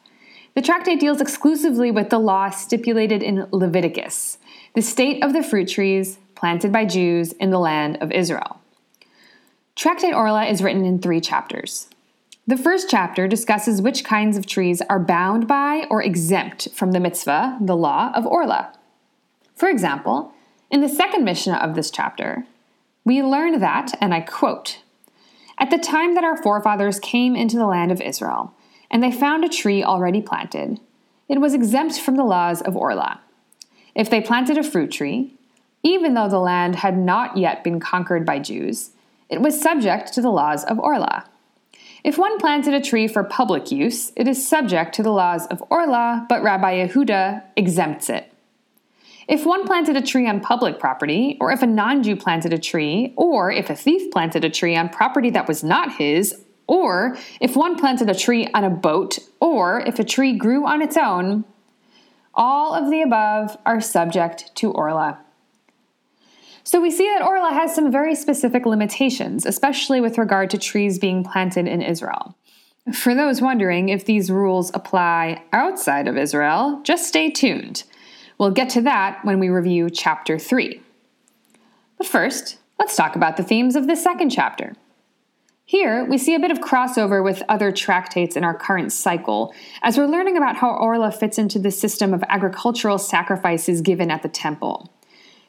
The 0.55 0.61
tractate 0.61 1.01
deals 1.01 1.19
exclusively 1.19 1.91
with 1.91 2.09
the 2.09 2.17
law 2.17 2.49
stipulated 2.49 3.21
in 3.21 3.45
Leviticus, 3.51 4.37
the 4.73 4.81
state 4.81 5.21
of 5.21 5.33
the 5.33 5.43
fruit 5.43 5.67
trees 5.67 6.17
planted 6.33 6.71
by 6.71 6.85
Jews 6.85 7.33
in 7.33 7.49
the 7.49 7.59
land 7.59 7.97
of 8.01 8.11
Israel. 8.11 8.61
Tractate 9.75 10.13
Orla 10.13 10.45
is 10.45 10.63
written 10.63 10.85
in 10.85 10.99
three 10.99 11.19
chapters. 11.19 11.89
The 12.47 12.55
first 12.55 12.89
chapter 12.89 13.27
discusses 13.27 13.81
which 13.81 14.05
kinds 14.05 14.37
of 14.37 14.45
trees 14.45 14.81
are 14.89 14.99
bound 14.99 15.45
by 15.45 15.87
or 15.89 16.01
exempt 16.01 16.69
from 16.73 16.93
the 16.93 17.01
mitzvah, 17.01 17.57
the 17.59 17.75
law 17.75 18.13
of 18.15 18.25
Orla. 18.25 18.71
For 19.55 19.67
example, 19.67 20.31
in 20.71 20.79
the 20.79 20.87
second 20.87 21.25
Mishnah 21.25 21.57
of 21.57 21.75
this 21.75 21.91
chapter, 21.91 22.45
we 23.03 23.21
learn 23.21 23.59
that, 23.59 23.97
and 23.99 24.13
I 24.13 24.21
quote, 24.21 24.79
At 25.57 25.69
the 25.69 25.77
time 25.77 26.15
that 26.15 26.23
our 26.23 26.41
forefathers 26.41 26.99
came 26.99 27.35
into 27.35 27.57
the 27.57 27.67
land 27.67 27.91
of 27.91 27.99
Israel, 27.99 28.54
and 28.89 29.03
they 29.03 29.11
found 29.11 29.43
a 29.43 29.49
tree 29.49 29.83
already 29.83 30.21
planted, 30.21 30.79
it 31.27 31.41
was 31.41 31.53
exempt 31.53 31.99
from 31.99 32.15
the 32.15 32.23
laws 32.23 32.61
of 32.61 32.75
Orla. 32.75 33.21
If 33.95 34.09
they 34.09 34.21
planted 34.21 34.57
a 34.57 34.63
fruit 34.63 34.91
tree, 34.91 35.33
even 35.83 36.13
though 36.13 36.29
the 36.29 36.39
land 36.39 36.77
had 36.77 36.97
not 36.97 37.37
yet 37.37 37.63
been 37.63 37.79
conquered 37.79 38.25
by 38.25 38.39
Jews, 38.39 38.91
it 39.29 39.41
was 39.41 39.61
subject 39.61 40.13
to 40.13 40.21
the 40.21 40.31
laws 40.31 40.63
of 40.63 40.79
Orla. 40.79 41.25
If 42.03 42.17
one 42.19 42.37
planted 42.37 42.75
a 42.75 42.81
tree 42.81 43.07
for 43.07 43.23
public 43.23 43.71
use, 43.71 44.11
it 44.15 44.27
is 44.27 44.47
subject 44.47 44.93
to 44.95 45.03
the 45.03 45.11
laws 45.11 45.47
of 45.47 45.63
Orla, 45.71 46.25
but 46.29 46.43
Rabbi 46.43 46.85
Yehuda 46.85 47.41
exempts 47.55 48.09
it. 48.09 48.31
If 49.27 49.43
one 49.43 49.65
planted 49.65 49.97
a 49.97 50.03
tree 50.03 50.27
on 50.27 50.39
public 50.39 50.77
property, 50.79 51.35
or 51.41 51.51
if 51.51 51.63
a 51.63 51.67
non 51.67 52.03
Jew 52.03 52.15
planted 52.15 52.53
a 52.53 52.59
tree, 52.59 53.13
or 53.17 53.51
if 53.51 53.71
a 53.71 53.75
thief 53.75 54.11
planted 54.11 54.45
a 54.45 54.51
tree 54.51 54.75
on 54.75 54.89
property 54.89 55.31
that 55.31 55.47
was 55.47 55.63
not 55.63 55.95
his, 55.95 56.44
or 56.67 57.17
if 57.39 57.55
one 57.55 57.77
planted 57.77 58.09
a 58.09 58.15
tree 58.15 58.47
on 58.53 58.63
a 58.63 58.69
boat, 58.69 59.19
or 59.39 59.81
if 59.81 59.99
a 59.99 60.03
tree 60.03 60.33
grew 60.33 60.65
on 60.65 60.81
its 60.81 60.97
own, 60.97 61.45
all 62.33 62.73
of 62.73 62.89
the 62.89 63.01
above 63.01 63.57
are 63.65 63.79
subject 63.79 64.53
to 64.55 64.71
Orla. 64.71 65.19
So 66.63 66.81
we 66.81 66.89
see 66.89 67.07
that 67.07 67.23
Orla 67.23 67.53
has 67.53 67.75
some 67.75 67.91
very 67.91 68.15
specific 68.15 68.65
limitations, 68.65 69.45
especially 69.45 70.01
with 70.01 70.17
regard 70.17 70.49
to 70.49 70.57
trees 70.57 70.97
being 70.97 71.23
planted 71.23 71.67
in 71.67 71.81
Israel. 71.81 72.35
For 72.91 73.15
those 73.15 73.41
wondering 73.41 73.89
if 73.89 74.05
these 74.05 74.31
rules 74.31 74.71
apply 74.73 75.43
outside 75.53 76.07
of 76.07 76.17
Israel, 76.17 76.81
just 76.83 77.07
stay 77.07 77.29
tuned. 77.29 77.83
We'll 78.37 78.51
get 78.51 78.69
to 78.71 78.81
that 78.81 79.23
when 79.23 79.39
we 79.39 79.49
review 79.49 79.89
chapter 79.89 80.37
3. 80.37 80.81
But 81.97 82.07
first, 82.07 82.57
let's 82.79 82.95
talk 82.95 83.15
about 83.15 83.37
the 83.37 83.43
themes 83.43 83.75
of 83.75 83.87
the 83.87 83.95
second 83.95 84.29
chapter. 84.29 84.75
Here, 85.67 86.05
we 86.05 86.19
see 86.19 86.35
a 86.35 86.39
bit 86.39 86.51
of 86.51 86.59
crossover 86.59 87.23
with 87.23 87.41
other 87.49 87.71
tractates 87.71 88.35
in 88.35 88.43
our 88.43 88.53
current 88.53 88.93
cycle, 88.93 89.51
as 89.81 89.97
we're 89.97 90.05
learning 90.05 90.37
about 90.37 90.57
how 90.57 90.69
Orla 90.69 91.11
fits 91.11 91.39
into 91.39 91.57
the 91.57 91.71
system 91.71 92.13
of 92.13 92.23
agricultural 92.29 92.99
sacrifices 92.99 93.81
given 93.81 94.11
at 94.11 94.21
the 94.21 94.29
temple. 94.29 94.91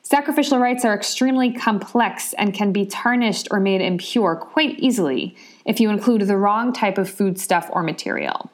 Sacrificial 0.00 0.58
rites 0.58 0.86
are 0.86 0.94
extremely 0.94 1.52
complex 1.52 2.32
and 2.38 2.54
can 2.54 2.72
be 2.72 2.86
tarnished 2.86 3.48
or 3.50 3.60
made 3.60 3.82
impure 3.82 4.36
quite 4.36 4.78
easily 4.78 5.36
if 5.66 5.80
you 5.80 5.90
include 5.90 6.22
the 6.22 6.38
wrong 6.38 6.72
type 6.72 6.96
of 6.96 7.10
foodstuff 7.10 7.68
or 7.70 7.82
material. 7.82 8.50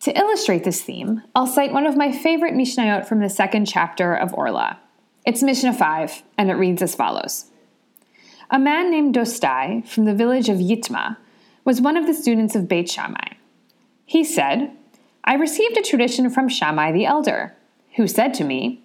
To 0.00 0.18
illustrate 0.18 0.64
this 0.64 0.82
theme, 0.82 1.22
I'll 1.34 1.46
cite 1.46 1.72
one 1.72 1.86
of 1.86 1.96
my 1.96 2.12
favorite 2.12 2.52
Mishnayot 2.52 3.06
from 3.06 3.20
the 3.20 3.30
second 3.30 3.64
chapter 3.64 4.14
of 4.14 4.34
Orla. 4.34 4.80
It's 5.24 5.42
Mishnah 5.42 5.72
5, 5.72 6.22
and 6.36 6.50
it 6.50 6.54
reads 6.54 6.82
as 6.82 6.94
follows 6.94 7.46
A 8.50 8.58
man 8.60 8.90
named 8.90 9.14
Dostai 9.14 9.86
from 9.86 10.04
the 10.04 10.14
village 10.14 10.48
of 10.48 10.58
Yitma 10.58 11.16
was 11.64 11.80
one 11.80 11.96
of 11.96 12.06
the 12.06 12.14
students 12.14 12.54
of 12.54 12.68
Beit 12.68 12.88
Shammai. 12.88 13.34
He 14.04 14.22
said, 14.22 14.70
I 15.24 15.34
received 15.34 15.76
a 15.76 15.82
tradition 15.82 16.30
from 16.30 16.48
Shammai 16.48 16.92
the 16.92 17.06
elder, 17.06 17.56
who 17.96 18.06
said 18.06 18.34
to 18.34 18.44
me, 18.44 18.84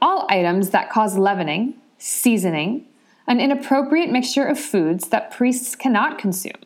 all 0.00 0.26
items 0.30 0.70
that 0.70 0.90
cause 0.90 1.18
leavening, 1.18 1.74
seasoning, 1.98 2.86
an 3.26 3.38
inappropriate 3.38 4.10
mixture 4.10 4.46
of 4.46 4.58
foods 4.58 5.08
that 5.08 5.30
priests 5.30 5.76
cannot 5.76 6.18
consume. 6.18 6.60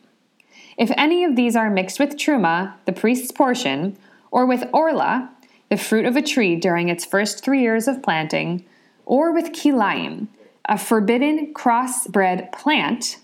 If 0.77 0.89
any 0.95 1.25
of 1.25 1.35
these 1.35 1.55
are 1.55 1.69
mixed 1.69 1.99
with 1.99 2.15
truma, 2.15 2.75
the 2.85 2.93
priest's 2.93 3.31
portion, 3.31 3.97
or 4.31 4.45
with 4.45 4.63
orla, 4.71 5.29
the 5.69 5.75
fruit 5.75 6.05
of 6.05 6.15
a 6.15 6.21
tree 6.21 6.55
during 6.55 6.87
its 6.87 7.03
first 7.03 7.43
three 7.43 7.61
years 7.61 7.89
of 7.89 8.01
planting, 8.01 8.63
or 9.05 9.33
with 9.33 9.51
kilayim, 9.51 10.27
a 10.67 10.77
forbidden 10.77 11.53
crossbred 11.53 12.51
plant, 12.51 13.17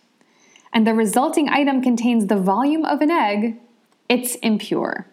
and 0.71 0.87
the 0.87 0.93
resulting 0.93 1.49
item 1.49 1.81
contains 1.81 2.27
the 2.27 2.35
volume 2.35 2.85
of 2.85 3.01
an 3.01 3.11
egg, 3.11 3.59
it's 4.09 4.35
impure. 4.35 5.07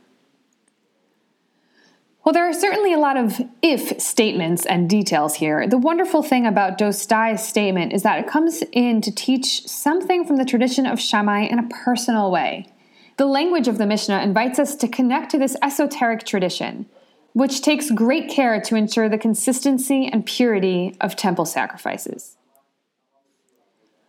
Well, 2.24 2.34
there 2.34 2.48
are 2.48 2.52
certainly 2.52 2.92
a 2.92 2.98
lot 2.98 3.16
of 3.16 3.40
if 3.62 4.00
statements 4.00 4.66
and 4.66 4.90
details 4.90 5.36
here. 5.36 5.66
The 5.66 5.78
wonderful 5.78 6.22
thing 6.22 6.46
about 6.46 6.78
Dostai's 6.78 7.42
statement 7.42 7.92
is 7.92 8.02
that 8.02 8.18
it 8.18 8.26
comes 8.28 8.62
in 8.72 9.00
to 9.00 9.14
teach 9.14 9.66
something 9.66 10.26
from 10.26 10.36
the 10.36 10.44
tradition 10.44 10.86
of 10.86 11.00
Shammai 11.00 11.40
in 11.42 11.58
a 11.58 11.68
personal 11.68 12.30
way. 12.30 12.68
The 13.16 13.26
language 13.26 13.68
of 13.68 13.78
the 13.78 13.86
Mishnah 13.86 14.22
invites 14.22 14.58
us 14.58 14.76
to 14.76 14.88
connect 14.88 15.30
to 15.30 15.38
this 15.38 15.56
esoteric 15.62 16.24
tradition, 16.24 16.86
which 17.32 17.62
takes 17.62 17.90
great 17.90 18.28
care 18.28 18.60
to 18.60 18.76
ensure 18.76 19.08
the 19.08 19.18
consistency 19.18 20.06
and 20.06 20.26
purity 20.26 20.96
of 21.00 21.16
temple 21.16 21.44
sacrifices. 21.44 22.36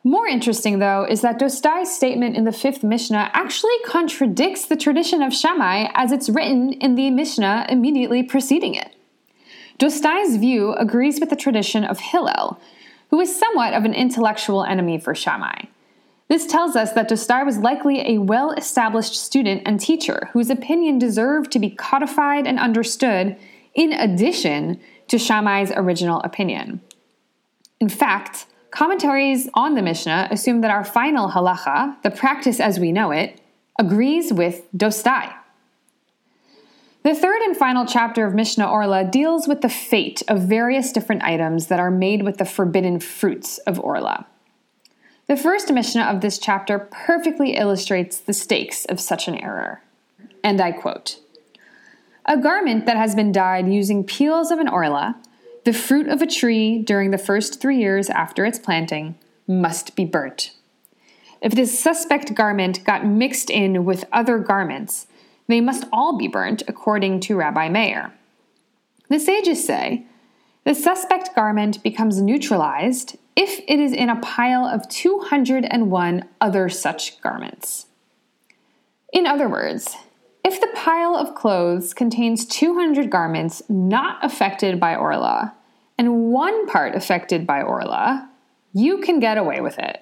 More 0.03 0.27
interesting, 0.27 0.79
though, 0.79 1.05
is 1.07 1.21
that 1.21 1.39
Dostai's 1.39 1.95
statement 1.95 2.35
in 2.35 2.43
the 2.43 2.51
fifth 2.51 2.83
Mishnah 2.83 3.29
actually 3.33 3.77
contradicts 3.85 4.65
the 4.65 4.75
tradition 4.75 5.21
of 5.21 5.33
Shammai 5.33 5.89
as 5.93 6.11
it's 6.11 6.29
written 6.29 6.73
in 6.73 6.95
the 6.95 7.11
Mishnah 7.11 7.67
immediately 7.69 8.23
preceding 8.23 8.73
it. 8.73 8.95
Dostai's 9.77 10.37
view 10.37 10.73
agrees 10.73 11.19
with 11.19 11.29
the 11.29 11.35
tradition 11.35 11.83
of 11.83 11.99
Hillel, 11.99 12.59
who 13.11 13.19
is 13.19 13.37
somewhat 13.37 13.73
of 13.73 13.85
an 13.85 13.93
intellectual 13.93 14.63
enemy 14.63 14.99
for 14.99 15.13
Shammai. 15.13 15.65
This 16.31 16.47
tells 16.47 16.77
us 16.77 16.93
that 16.93 17.09
Dostai 17.09 17.45
was 17.45 17.57
likely 17.57 18.07
a 18.07 18.19
well 18.19 18.51
established 18.51 19.15
student 19.15 19.63
and 19.65 19.77
teacher 19.77 20.29
whose 20.31 20.49
opinion 20.49 20.97
deserved 20.97 21.51
to 21.51 21.59
be 21.59 21.69
codified 21.69 22.47
and 22.47 22.57
understood 22.57 23.35
in 23.75 23.91
addition 23.91 24.79
to 25.09 25.17
Shammai's 25.17 25.73
original 25.75 26.21
opinion. 26.21 26.79
In 27.81 27.89
fact, 27.89 28.45
Commentaries 28.71 29.49
on 29.53 29.75
the 29.75 29.81
Mishnah 29.81 30.29
assume 30.31 30.61
that 30.61 30.71
our 30.71 30.85
final 30.85 31.31
halacha, 31.31 32.01
the 32.01 32.11
practice 32.11 32.61
as 32.61 32.79
we 32.79 32.93
know 32.93 33.11
it, 33.11 33.41
agrees 33.77 34.31
with 34.31 34.71
Dostai. 34.71 35.33
The 37.03 37.13
third 37.13 37.41
and 37.41 37.57
final 37.57 37.85
chapter 37.85 38.25
of 38.25 38.33
Mishnah 38.33 38.71
Orla 38.71 39.03
deals 39.03 39.49
with 39.49 39.59
the 39.59 39.67
fate 39.67 40.23
of 40.29 40.43
various 40.43 40.93
different 40.93 41.23
items 41.23 41.67
that 41.67 41.81
are 41.81 41.91
made 41.91 42.23
with 42.23 42.37
the 42.37 42.45
forbidden 42.45 43.01
fruits 43.01 43.57
of 43.67 43.77
Orla. 43.81 44.27
The 45.31 45.37
first 45.37 45.71
Mishnah 45.71 46.03
of 46.03 46.19
this 46.19 46.37
chapter 46.37 46.77
perfectly 46.77 47.55
illustrates 47.55 48.19
the 48.19 48.33
stakes 48.33 48.83
of 48.83 48.99
such 48.99 49.29
an 49.29 49.35
error. 49.35 49.81
And 50.43 50.59
I 50.59 50.73
quote 50.73 51.21
A 52.25 52.35
garment 52.35 52.85
that 52.85 52.97
has 52.97 53.15
been 53.15 53.31
dyed 53.31 53.71
using 53.71 54.03
peels 54.03 54.51
of 54.51 54.59
an 54.59 54.67
Orla 54.67 55.15
the 55.63 55.71
fruit 55.71 56.09
of 56.09 56.21
a 56.21 56.27
tree 56.27 56.79
during 56.79 57.11
the 57.11 57.17
first 57.17 57.61
three 57.61 57.77
years 57.77 58.09
after 58.09 58.43
its 58.43 58.59
planting 58.59 59.15
must 59.47 59.95
be 59.95 60.03
burnt. 60.03 60.51
If 61.41 61.55
this 61.55 61.79
suspect 61.79 62.35
garment 62.35 62.83
got 62.83 63.05
mixed 63.05 63.49
in 63.49 63.85
with 63.85 64.03
other 64.11 64.37
garments, 64.37 65.07
they 65.47 65.61
must 65.61 65.85
all 65.93 66.17
be 66.17 66.27
burnt, 66.27 66.61
according 66.67 67.21
to 67.21 67.37
Rabbi 67.37 67.69
Meir. 67.69 68.13
The 69.07 69.17
sages 69.17 69.65
say 69.65 70.07
the 70.65 70.75
suspect 70.75 71.33
garment 71.33 71.81
becomes 71.81 72.21
neutralized 72.21 73.15
if 73.35 73.59
it 73.67 73.79
is 73.79 73.93
in 73.93 74.09
a 74.09 74.19
pile 74.19 74.65
of 74.65 74.87
201 74.89 76.29
other 76.39 76.69
such 76.69 77.21
garments. 77.21 77.87
In 79.13 79.27
other 79.27 79.47
words, 79.47 79.95
if 80.43 80.59
the 80.59 80.71
pile 80.75 81.15
of 81.15 81.35
clothes 81.35 81.93
contains 81.93 82.45
200 82.45 83.09
garments 83.09 83.61
not 83.69 84.23
affected 84.23 84.79
by 84.79 84.95
Orla 84.95 85.55
and 85.97 86.31
one 86.31 86.67
part 86.67 86.95
affected 86.95 87.45
by 87.45 87.61
Orla, 87.61 88.29
you 88.73 88.99
can 88.99 89.19
get 89.19 89.37
away 89.37 89.61
with 89.61 89.77
it. 89.77 90.01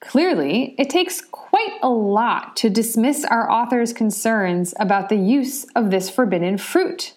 Clearly, 0.00 0.74
it 0.78 0.88
takes 0.88 1.20
quite 1.20 1.78
a 1.82 1.90
lot 1.90 2.56
to 2.56 2.70
dismiss 2.70 3.24
our 3.24 3.50
author's 3.50 3.92
concerns 3.92 4.72
about 4.80 5.10
the 5.10 5.16
use 5.16 5.64
of 5.76 5.90
this 5.90 6.08
forbidden 6.08 6.56
fruit. 6.56 7.12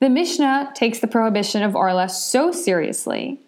The 0.00 0.08
Mishnah 0.08 0.72
takes 0.74 1.00
the 1.00 1.06
prohibition 1.06 1.62
of 1.62 1.76
Orla 1.76 2.08
so 2.08 2.50
seriously 2.50 3.40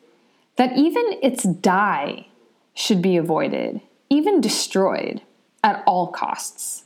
that 0.56 0.76
even 0.76 1.18
its 1.23 1.42
dye 1.42 2.26
should 2.75 3.02
be 3.02 3.16
avoided, 3.16 3.80
even 4.11 4.40
destroyed, 4.40 5.23
at 5.64 5.82
all 5.87 6.09
costs. 6.09 6.85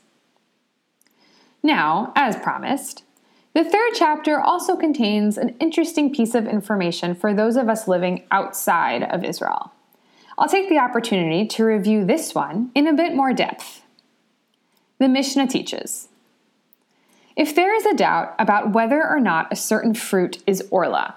Now, 1.62 2.12
as 2.14 2.36
promised, 2.36 3.04
the 3.54 3.64
third 3.64 3.92
chapter 3.94 4.38
also 4.38 4.76
contains 4.76 5.38
an 5.38 5.56
interesting 5.60 6.14
piece 6.14 6.34
of 6.34 6.46
information 6.46 7.14
for 7.14 7.32
those 7.32 7.56
of 7.56 7.68
us 7.68 7.88
living 7.88 8.24
outside 8.30 9.02
of 9.02 9.24
Israel. 9.24 9.72
I'll 10.38 10.48
take 10.48 10.68
the 10.68 10.78
opportunity 10.78 11.46
to 11.46 11.64
review 11.64 12.04
this 12.04 12.34
one 12.34 12.70
in 12.74 12.86
a 12.86 12.92
bit 12.92 13.14
more 13.14 13.32
depth. 13.32 13.82
The 14.98 15.08
Mishnah 15.08 15.46
teaches 15.46 16.08
If 17.34 17.54
there 17.54 17.74
is 17.74 17.86
a 17.86 17.94
doubt 17.94 18.34
about 18.38 18.72
whether 18.72 19.02
or 19.02 19.20
not 19.20 19.50
a 19.50 19.56
certain 19.56 19.94
fruit 19.94 20.42
is 20.46 20.68
orla, 20.70 21.16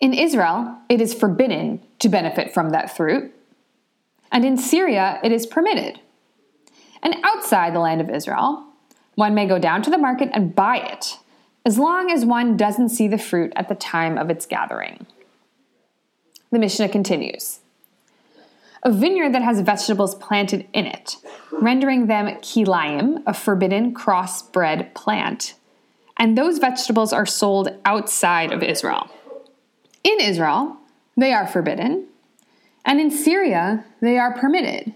in 0.00 0.12
Israel 0.12 0.76
it 0.88 1.00
is 1.00 1.14
forbidden 1.14 1.80
to 1.98 2.08
benefit 2.08 2.52
from 2.52 2.70
that 2.70 2.94
fruit, 2.96 3.32
and 4.30 4.44
in 4.44 4.56
Syria 4.56 5.20
it 5.22 5.32
is 5.32 5.46
permitted. 5.46 6.00
And 7.02 7.16
outside 7.22 7.74
the 7.74 7.80
land 7.80 8.00
of 8.00 8.10
Israel, 8.10 8.64
one 9.14 9.34
may 9.34 9.46
go 9.46 9.58
down 9.58 9.82
to 9.82 9.90
the 9.90 9.98
market 9.98 10.30
and 10.32 10.54
buy 10.54 10.78
it, 10.78 11.18
as 11.64 11.78
long 11.78 12.10
as 12.10 12.24
one 12.24 12.56
doesn't 12.56 12.90
see 12.90 13.08
the 13.08 13.18
fruit 13.18 13.52
at 13.56 13.68
the 13.68 13.74
time 13.74 14.18
of 14.18 14.30
its 14.30 14.46
gathering. 14.46 15.06
The 16.52 16.58
Mishnah 16.58 16.90
continues 16.90 17.60
A 18.82 18.92
vineyard 18.92 19.34
that 19.34 19.42
has 19.42 19.60
vegetables 19.60 20.14
planted 20.14 20.66
in 20.72 20.86
it, 20.86 21.16
rendering 21.50 22.06
them 22.06 22.26
kilayim, 22.40 23.22
a 23.26 23.34
forbidden 23.34 23.94
crossbred 23.94 24.94
plant, 24.94 25.54
and 26.16 26.36
those 26.36 26.58
vegetables 26.58 27.12
are 27.12 27.26
sold 27.26 27.68
outside 27.84 28.52
of 28.52 28.62
Israel. 28.62 29.10
In 30.06 30.20
Israel, 30.20 30.76
they 31.16 31.32
are 31.32 31.48
forbidden, 31.48 32.06
and 32.84 33.00
in 33.00 33.10
Syria, 33.10 33.84
they 34.00 34.18
are 34.18 34.38
permitted. 34.38 34.94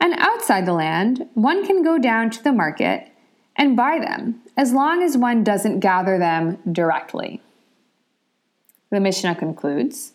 And 0.00 0.14
outside 0.16 0.64
the 0.64 0.72
land, 0.72 1.28
one 1.34 1.66
can 1.66 1.82
go 1.82 1.98
down 1.98 2.30
to 2.30 2.44
the 2.44 2.52
market 2.52 3.08
and 3.56 3.76
buy 3.76 3.98
them, 3.98 4.40
as 4.56 4.72
long 4.72 5.02
as 5.02 5.16
one 5.16 5.42
doesn't 5.42 5.80
gather 5.80 6.18
them 6.18 6.58
directly. 6.70 7.42
The 8.90 9.00
Mishnah 9.00 9.34
concludes 9.34 10.12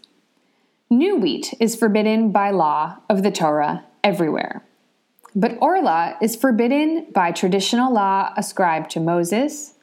New 0.89 1.17
wheat 1.17 1.53
is 1.59 1.75
forbidden 1.75 2.31
by 2.31 2.51
law 2.51 2.99
of 3.09 3.23
the 3.23 3.31
Torah 3.31 3.83
everywhere, 4.05 4.63
but 5.35 5.57
orla 5.59 6.15
is 6.21 6.37
forbidden 6.37 7.07
by 7.13 7.33
traditional 7.33 7.91
law 7.91 8.31
ascribed 8.37 8.89
to 8.91 9.01
Moses, 9.01 9.73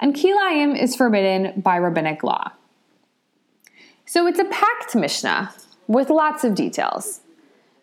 and 0.00 0.16
kilayim 0.16 0.76
is 0.76 0.96
forbidden 0.96 1.60
by 1.60 1.76
rabbinic 1.76 2.24
law. 2.24 2.50
So 4.06 4.26
it's 4.26 4.38
a 4.38 4.44
packed 4.44 4.94
Mishnah 4.94 5.54
with 5.86 6.10
lots 6.10 6.44
of 6.44 6.54
details. 6.54 7.20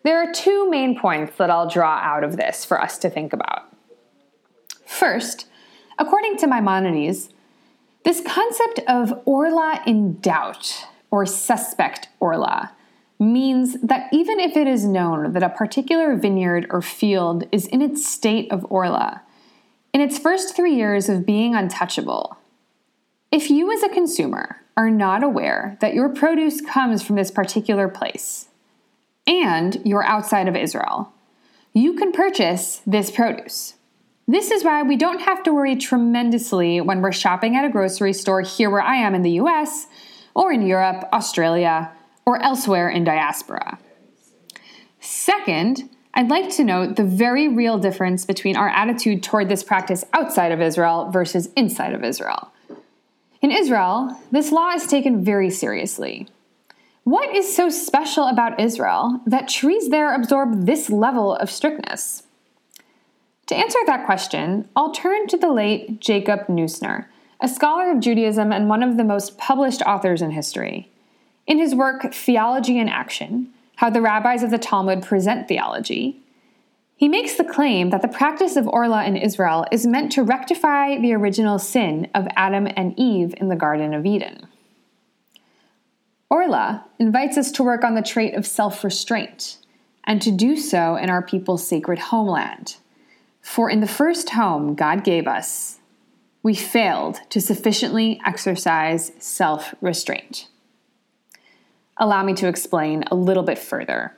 There 0.04 0.18
are 0.18 0.32
two 0.32 0.68
main 0.70 0.98
points 0.98 1.36
that 1.36 1.50
I'll 1.50 1.68
draw 1.68 1.98
out 1.98 2.24
of 2.24 2.36
this 2.36 2.64
for 2.64 2.80
us 2.80 2.98
to 2.98 3.10
think 3.10 3.32
about. 3.32 3.72
First, 4.86 5.46
according 5.98 6.36
to 6.38 6.46
Maimonides, 6.46 7.28
this 8.04 8.20
concept 8.20 8.80
of 8.88 9.20
orla 9.24 9.80
in 9.86 10.18
doubt 10.20 10.86
or 11.10 11.24
suspect 11.26 12.08
orla 12.18 12.72
means 13.18 13.80
that 13.80 14.08
even 14.12 14.40
if 14.40 14.56
it 14.56 14.66
is 14.66 14.84
known 14.84 15.32
that 15.32 15.42
a 15.42 15.48
particular 15.48 16.16
vineyard 16.16 16.66
or 16.70 16.82
field 16.82 17.44
is 17.52 17.66
in 17.66 17.80
its 17.80 18.06
state 18.08 18.50
of 18.50 18.66
orla, 18.70 19.22
in 19.92 20.00
its 20.00 20.18
first 20.18 20.56
three 20.56 20.74
years 20.74 21.08
of 21.08 21.24
being 21.24 21.54
untouchable, 21.54 22.36
if 23.32 23.48
you 23.50 23.72
as 23.72 23.82
a 23.82 23.88
consumer 23.88 24.60
are 24.76 24.90
not 24.90 25.24
aware 25.24 25.78
that 25.80 25.94
your 25.94 26.10
produce 26.10 26.60
comes 26.60 27.02
from 27.02 27.16
this 27.16 27.30
particular 27.30 27.88
place 27.88 28.48
and 29.26 29.80
you're 29.84 30.04
outside 30.04 30.48
of 30.48 30.54
Israel, 30.54 31.12
you 31.72 31.94
can 31.94 32.12
purchase 32.12 32.82
this 32.86 33.10
produce. 33.10 33.74
This 34.28 34.50
is 34.50 34.64
why 34.64 34.82
we 34.82 34.96
don't 34.96 35.22
have 35.22 35.42
to 35.44 35.54
worry 35.54 35.76
tremendously 35.76 36.80
when 36.80 37.00
we're 37.00 37.12
shopping 37.12 37.56
at 37.56 37.64
a 37.64 37.70
grocery 37.70 38.12
store 38.12 38.42
here 38.42 38.68
where 38.68 38.82
I 38.82 38.96
am 38.96 39.14
in 39.14 39.22
the 39.22 39.32
US, 39.32 39.86
or 40.34 40.52
in 40.52 40.66
Europe, 40.66 41.08
Australia, 41.12 41.90
or 42.24 42.40
elsewhere 42.42 42.88
in 42.88 43.04
diaspora. 43.04 43.78
Second, 45.00 45.88
I'd 46.14 46.30
like 46.30 46.50
to 46.56 46.64
note 46.64 46.96
the 46.96 47.04
very 47.04 47.48
real 47.48 47.78
difference 47.78 48.24
between 48.24 48.56
our 48.56 48.68
attitude 48.68 49.22
toward 49.22 49.48
this 49.48 49.64
practice 49.64 50.04
outside 50.12 50.52
of 50.52 50.60
Israel 50.60 51.10
versus 51.10 51.48
inside 51.56 51.94
of 51.94 52.04
Israel. 52.04 52.52
In 53.42 53.50
Israel, 53.50 54.16
this 54.30 54.52
law 54.52 54.70
is 54.70 54.86
taken 54.86 55.24
very 55.24 55.50
seriously. 55.50 56.28
What 57.02 57.34
is 57.34 57.54
so 57.54 57.68
special 57.68 58.28
about 58.28 58.60
Israel 58.60 59.20
that 59.26 59.48
trees 59.48 59.88
there 59.88 60.14
absorb 60.14 60.64
this 60.64 60.88
level 60.88 61.34
of 61.34 61.50
strictness? 61.50 62.22
To 63.48 63.56
answer 63.56 63.80
that 63.86 64.06
question, 64.06 64.68
I'll 64.76 64.92
turn 64.92 65.26
to 65.26 65.36
the 65.36 65.52
late 65.52 66.00
Jacob 66.00 66.46
Neusner, 66.46 67.06
a 67.40 67.48
scholar 67.48 67.90
of 67.90 67.98
Judaism 67.98 68.52
and 68.52 68.68
one 68.68 68.84
of 68.84 68.96
the 68.96 69.02
most 69.02 69.36
published 69.36 69.82
authors 69.82 70.22
in 70.22 70.30
history. 70.30 70.88
In 71.48 71.58
his 71.58 71.74
work 71.74 72.14
Theology 72.14 72.78
in 72.78 72.88
Action 72.88 73.48
How 73.76 73.90
the 73.90 74.00
Rabbis 74.00 74.44
of 74.44 74.52
the 74.52 74.58
Talmud 74.58 75.02
Present 75.02 75.48
Theology, 75.48 76.21
he 77.02 77.08
makes 77.08 77.34
the 77.34 77.42
claim 77.42 77.90
that 77.90 78.00
the 78.00 78.06
practice 78.06 78.54
of 78.54 78.68
Orla 78.68 79.04
in 79.04 79.16
Israel 79.16 79.66
is 79.72 79.84
meant 79.84 80.12
to 80.12 80.22
rectify 80.22 80.96
the 80.98 81.14
original 81.14 81.58
sin 81.58 82.08
of 82.14 82.28
Adam 82.36 82.68
and 82.76 82.96
Eve 82.96 83.34
in 83.38 83.48
the 83.48 83.56
Garden 83.56 83.92
of 83.92 84.06
Eden. 84.06 84.46
Orla 86.30 86.84
invites 87.00 87.36
us 87.36 87.50
to 87.50 87.64
work 87.64 87.82
on 87.82 87.96
the 87.96 88.02
trait 88.02 88.34
of 88.34 88.46
self 88.46 88.84
restraint, 88.84 89.58
and 90.04 90.22
to 90.22 90.30
do 90.30 90.56
so 90.56 90.94
in 90.94 91.10
our 91.10 91.22
people's 91.22 91.66
sacred 91.66 91.98
homeland. 91.98 92.76
For 93.40 93.68
in 93.68 93.80
the 93.80 93.88
first 93.88 94.30
home 94.30 94.76
God 94.76 95.02
gave 95.02 95.26
us, 95.26 95.80
we 96.44 96.54
failed 96.54 97.18
to 97.30 97.40
sufficiently 97.40 98.20
exercise 98.24 99.10
self 99.18 99.74
restraint. 99.80 100.46
Allow 101.96 102.22
me 102.22 102.34
to 102.34 102.46
explain 102.46 103.02
a 103.10 103.16
little 103.16 103.42
bit 103.42 103.58
further. 103.58 104.16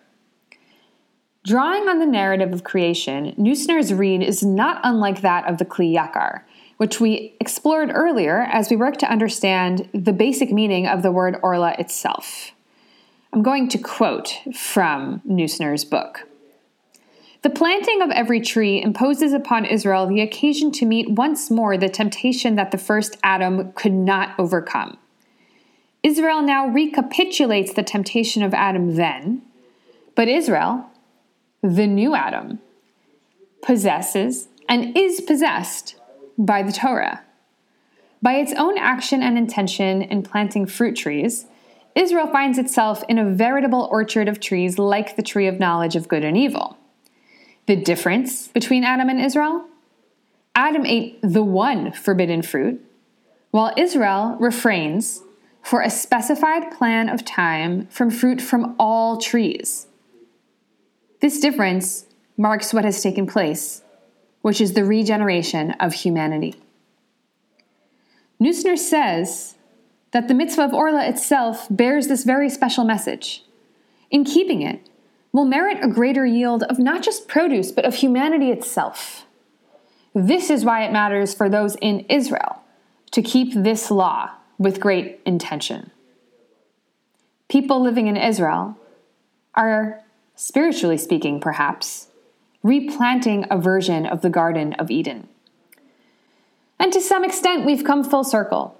Drawing 1.44 1.90
on 1.90 1.98
the 1.98 2.06
narrative 2.06 2.54
of 2.54 2.64
creation, 2.64 3.34
Neusner's 3.36 3.92
read 3.92 4.22
is 4.22 4.42
not 4.42 4.80
unlike 4.82 5.20
that 5.20 5.46
of 5.46 5.58
the 5.58 5.66
Kli 5.66 5.94
Yakar, 5.94 6.40
which 6.78 7.00
we 7.00 7.36
explored 7.38 7.90
earlier 7.92 8.40
as 8.50 8.70
we 8.70 8.76
worked 8.76 9.00
to 9.00 9.10
understand 9.10 9.86
the 9.92 10.14
basic 10.14 10.50
meaning 10.50 10.86
of 10.86 11.02
the 11.02 11.12
word 11.12 11.36
orla 11.42 11.74
itself. 11.78 12.52
I'm 13.30 13.42
going 13.42 13.68
to 13.68 13.78
quote 13.78 14.38
from 14.54 15.20
Neusner's 15.28 15.84
book. 15.84 16.26
The 17.42 17.50
planting 17.50 18.00
of 18.00 18.10
every 18.10 18.40
tree 18.40 18.80
imposes 18.80 19.34
upon 19.34 19.66
Israel 19.66 20.06
the 20.06 20.22
occasion 20.22 20.72
to 20.72 20.86
meet 20.86 21.10
once 21.10 21.50
more 21.50 21.76
the 21.76 21.90
temptation 21.90 22.54
that 22.54 22.70
the 22.70 22.78
first 22.78 23.18
Adam 23.22 23.70
could 23.72 23.92
not 23.92 24.34
overcome. 24.38 24.96
Israel 26.02 26.40
now 26.40 26.68
recapitulates 26.68 27.74
the 27.74 27.82
temptation 27.82 28.42
of 28.42 28.54
Adam 28.54 28.94
then, 28.94 29.42
but 30.14 30.26
Israel, 30.28 30.90
the 31.64 31.86
new 31.86 32.14
Adam, 32.14 32.58
possesses 33.62 34.48
and 34.68 34.94
is 34.94 35.22
possessed 35.22 35.96
by 36.36 36.62
the 36.62 36.72
Torah. 36.72 37.22
By 38.20 38.34
its 38.34 38.52
own 38.52 38.76
action 38.76 39.22
and 39.22 39.38
intention 39.38 40.02
in 40.02 40.22
planting 40.22 40.66
fruit 40.66 40.94
trees, 40.94 41.46
Israel 41.94 42.26
finds 42.26 42.58
itself 42.58 43.02
in 43.08 43.18
a 43.18 43.30
veritable 43.30 43.88
orchard 43.90 44.28
of 44.28 44.40
trees 44.40 44.78
like 44.78 45.16
the 45.16 45.22
tree 45.22 45.46
of 45.46 45.58
knowledge 45.58 45.96
of 45.96 46.06
good 46.06 46.22
and 46.22 46.36
evil. 46.36 46.76
The 47.64 47.76
difference 47.76 48.48
between 48.48 48.84
Adam 48.84 49.08
and 49.08 49.20
Israel? 49.20 49.64
Adam 50.54 50.84
ate 50.84 51.18
the 51.22 51.42
one 51.42 51.92
forbidden 51.92 52.42
fruit, 52.42 52.84
while 53.52 53.72
Israel 53.78 54.36
refrains 54.38 55.22
for 55.62 55.80
a 55.80 55.88
specified 55.88 56.70
plan 56.70 57.08
of 57.08 57.24
time 57.24 57.86
from 57.86 58.10
fruit 58.10 58.42
from 58.42 58.76
all 58.78 59.16
trees. 59.16 59.86
This 61.24 61.40
difference 61.40 62.04
marks 62.36 62.74
what 62.74 62.84
has 62.84 63.02
taken 63.02 63.26
place, 63.26 63.80
which 64.42 64.60
is 64.60 64.74
the 64.74 64.84
regeneration 64.84 65.70
of 65.80 65.94
humanity. 65.94 66.54
Neusner 68.38 68.76
says 68.76 69.54
that 70.10 70.28
the 70.28 70.34
mitzvah 70.34 70.66
of 70.66 70.74
Orla 70.74 71.06
itself 71.06 71.66
bears 71.70 72.08
this 72.08 72.24
very 72.24 72.50
special 72.50 72.84
message. 72.84 73.42
In 74.10 74.24
keeping 74.24 74.60
it, 74.60 74.86
will 75.32 75.46
merit 75.46 75.78
a 75.82 75.88
greater 75.88 76.26
yield 76.26 76.62
of 76.64 76.78
not 76.78 77.02
just 77.02 77.26
produce, 77.26 77.72
but 77.72 77.86
of 77.86 77.94
humanity 77.94 78.50
itself. 78.50 79.24
This 80.14 80.50
is 80.50 80.62
why 80.62 80.84
it 80.84 80.92
matters 80.92 81.32
for 81.32 81.48
those 81.48 81.74
in 81.76 82.00
Israel 82.10 82.60
to 83.12 83.22
keep 83.22 83.54
this 83.54 83.90
law 83.90 84.32
with 84.58 84.78
great 84.78 85.20
intention. 85.24 85.90
People 87.48 87.80
living 87.80 88.08
in 88.08 88.18
Israel 88.18 88.76
are 89.54 90.03
spiritually 90.36 90.98
speaking, 90.98 91.40
perhaps, 91.40 92.08
replanting 92.62 93.46
a 93.50 93.58
version 93.58 94.06
of 94.06 94.22
the 94.22 94.30
Garden 94.30 94.72
of 94.74 94.90
Eden. 94.90 95.28
And 96.78 96.92
to 96.92 97.00
some 97.00 97.24
extent, 97.24 97.64
we've 97.64 97.84
come 97.84 98.02
full 98.02 98.24
circle. 98.24 98.76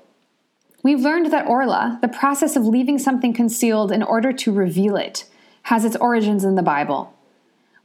We've 0.83 1.01
learned 1.01 1.33
that 1.33 1.47
Orla, 1.47 1.99
the 2.03 2.09
process 2.09 2.57
of 2.57 2.67
leaving 2.67 2.99
something 2.99 3.33
concealed 3.33 3.93
in 3.93 4.03
order 4.03 4.33
to 4.33 4.53
reveal 4.53 4.97
it, 4.97 5.25
has 5.63 5.85
its 5.85 5.97
origins 5.97 6.45
in 6.45 6.57
the 6.57 6.63
Bible. 6.63 7.15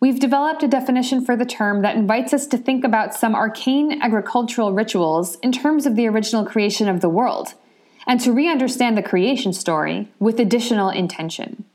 We've 0.02 0.20
developed 0.20 0.64
a 0.64 0.68
definition 0.68 1.24
for 1.24 1.36
the 1.36 1.46
term 1.46 1.82
that 1.82 1.96
invites 1.96 2.34
us 2.34 2.48
to 2.48 2.58
think 2.58 2.84
about 2.84 3.14
some 3.14 3.36
arcane 3.36 4.02
agricultural 4.02 4.74
rituals 4.74 5.36
in 5.38 5.52
terms 5.52 5.86
of 5.86 5.96
the 5.96 6.08
original 6.08 6.46
creation 6.46 6.88
of 6.88 7.02
the 7.02 7.10
world, 7.10 7.54
and 8.08 8.20
to 8.22 8.32
re 8.32 8.50
understand 8.50 8.98
the 8.98 9.04
creation 9.04 9.54
story 9.54 10.10
with 10.20 10.40
additional 10.40 10.90
intention. 10.90 11.66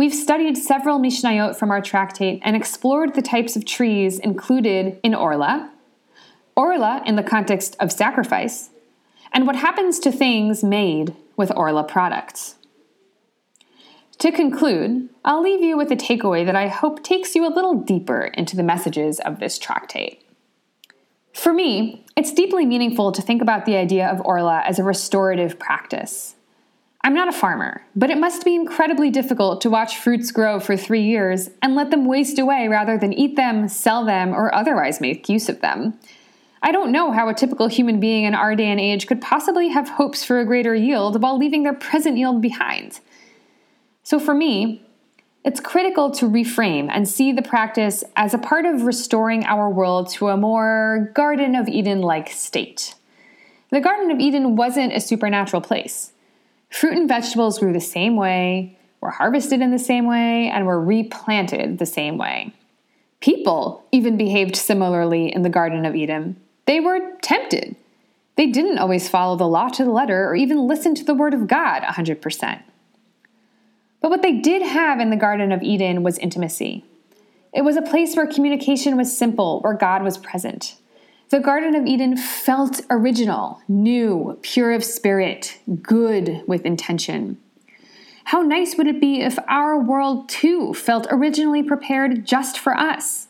We've 0.00 0.14
studied 0.14 0.56
several 0.56 0.98
Mishnayot 0.98 1.56
from 1.56 1.70
our 1.70 1.82
tractate 1.82 2.40
and 2.42 2.56
explored 2.56 3.12
the 3.12 3.20
types 3.20 3.54
of 3.54 3.66
trees 3.66 4.18
included 4.18 4.98
in 5.02 5.14
Orla, 5.14 5.72
Orla 6.56 7.02
in 7.04 7.16
the 7.16 7.22
context 7.22 7.76
of 7.78 7.92
sacrifice, 7.92 8.70
and 9.30 9.46
what 9.46 9.56
happens 9.56 9.98
to 9.98 10.10
things 10.10 10.64
made 10.64 11.14
with 11.36 11.52
Orla 11.54 11.84
products. 11.84 12.54
To 14.20 14.32
conclude, 14.32 15.10
I'll 15.22 15.42
leave 15.42 15.60
you 15.60 15.76
with 15.76 15.92
a 15.92 15.96
takeaway 15.96 16.46
that 16.46 16.56
I 16.56 16.68
hope 16.68 17.04
takes 17.04 17.34
you 17.34 17.46
a 17.46 17.52
little 17.52 17.74
deeper 17.74 18.22
into 18.22 18.56
the 18.56 18.62
messages 18.62 19.20
of 19.20 19.38
this 19.38 19.58
tractate. 19.58 20.22
For 21.34 21.52
me, 21.52 22.06
it's 22.16 22.32
deeply 22.32 22.64
meaningful 22.64 23.12
to 23.12 23.20
think 23.20 23.42
about 23.42 23.66
the 23.66 23.76
idea 23.76 24.08
of 24.08 24.22
Orla 24.24 24.62
as 24.66 24.78
a 24.78 24.82
restorative 24.82 25.58
practice. 25.58 26.36
I'm 27.02 27.14
not 27.14 27.28
a 27.28 27.32
farmer, 27.32 27.82
but 27.96 28.10
it 28.10 28.18
must 28.18 28.44
be 28.44 28.54
incredibly 28.54 29.10
difficult 29.10 29.62
to 29.62 29.70
watch 29.70 29.96
fruits 29.96 30.30
grow 30.30 30.60
for 30.60 30.76
three 30.76 31.02
years 31.02 31.48
and 31.62 31.74
let 31.74 31.90
them 31.90 32.04
waste 32.04 32.38
away 32.38 32.68
rather 32.68 32.98
than 32.98 33.14
eat 33.14 33.36
them, 33.36 33.68
sell 33.68 34.04
them, 34.04 34.34
or 34.34 34.54
otherwise 34.54 35.00
make 35.00 35.28
use 35.28 35.48
of 35.48 35.62
them. 35.62 35.98
I 36.62 36.72
don't 36.72 36.92
know 36.92 37.10
how 37.10 37.28
a 37.30 37.34
typical 37.34 37.68
human 37.68 38.00
being 38.00 38.24
in 38.24 38.34
our 38.34 38.54
day 38.54 38.66
and 38.66 38.78
age 38.78 39.06
could 39.06 39.22
possibly 39.22 39.68
have 39.68 39.88
hopes 39.88 40.22
for 40.22 40.40
a 40.40 40.44
greater 40.44 40.74
yield 40.74 41.22
while 41.22 41.38
leaving 41.38 41.62
their 41.62 41.72
present 41.72 42.18
yield 42.18 42.42
behind. 42.42 43.00
So 44.02 44.20
for 44.20 44.34
me, 44.34 44.82
it's 45.42 45.58
critical 45.58 46.10
to 46.10 46.26
reframe 46.26 46.90
and 46.90 47.08
see 47.08 47.32
the 47.32 47.40
practice 47.40 48.04
as 48.14 48.34
a 48.34 48.38
part 48.38 48.66
of 48.66 48.82
restoring 48.82 49.46
our 49.46 49.70
world 49.70 50.10
to 50.10 50.28
a 50.28 50.36
more 50.36 51.10
Garden 51.14 51.54
of 51.54 51.66
Eden 51.66 52.02
like 52.02 52.28
state. 52.28 52.94
The 53.70 53.80
Garden 53.80 54.10
of 54.10 54.20
Eden 54.20 54.54
wasn't 54.54 54.92
a 54.92 55.00
supernatural 55.00 55.62
place. 55.62 56.12
Fruit 56.70 56.96
and 56.96 57.08
vegetables 57.08 57.58
grew 57.58 57.72
the 57.72 57.80
same 57.80 58.16
way, 58.16 58.78
were 59.00 59.10
harvested 59.10 59.60
in 59.60 59.70
the 59.70 59.78
same 59.78 60.06
way, 60.06 60.48
and 60.48 60.66
were 60.66 60.80
replanted 60.80 61.78
the 61.78 61.86
same 61.86 62.16
way. 62.16 62.54
People 63.20 63.84
even 63.92 64.16
behaved 64.16 64.56
similarly 64.56 65.32
in 65.32 65.42
the 65.42 65.50
Garden 65.50 65.84
of 65.84 65.94
Eden. 65.94 66.40
They 66.66 66.80
were 66.80 67.16
tempted. 67.20 67.76
They 68.36 68.46
didn't 68.46 68.78
always 68.78 69.08
follow 69.08 69.36
the 69.36 69.48
law 69.48 69.68
to 69.68 69.84
the 69.84 69.90
letter 69.90 70.28
or 70.28 70.34
even 70.34 70.66
listen 70.66 70.94
to 70.94 71.04
the 71.04 71.14
word 71.14 71.34
of 71.34 71.46
God 71.46 71.82
100%. 71.82 72.62
But 74.00 74.10
what 74.10 74.22
they 74.22 74.38
did 74.38 74.62
have 74.62 75.00
in 75.00 75.10
the 75.10 75.16
Garden 75.16 75.52
of 75.52 75.62
Eden 75.62 76.02
was 76.02 76.16
intimacy. 76.18 76.84
It 77.52 77.62
was 77.62 77.76
a 77.76 77.82
place 77.82 78.14
where 78.14 78.26
communication 78.26 78.96
was 78.96 79.14
simple, 79.14 79.60
where 79.60 79.74
God 79.74 80.02
was 80.02 80.16
present. 80.16 80.76
The 81.30 81.38
Garden 81.38 81.76
of 81.76 81.86
Eden 81.86 82.16
felt 82.16 82.80
original, 82.90 83.62
new, 83.68 84.36
pure 84.42 84.72
of 84.72 84.82
spirit, 84.82 85.60
good 85.80 86.42
with 86.48 86.66
intention. 86.66 87.38
How 88.24 88.42
nice 88.42 88.74
would 88.76 88.88
it 88.88 89.00
be 89.00 89.20
if 89.20 89.38
our 89.46 89.78
world 89.80 90.28
too 90.28 90.74
felt 90.74 91.06
originally 91.08 91.62
prepared 91.62 92.26
just 92.26 92.58
for 92.58 92.76
us? 92.76 93.28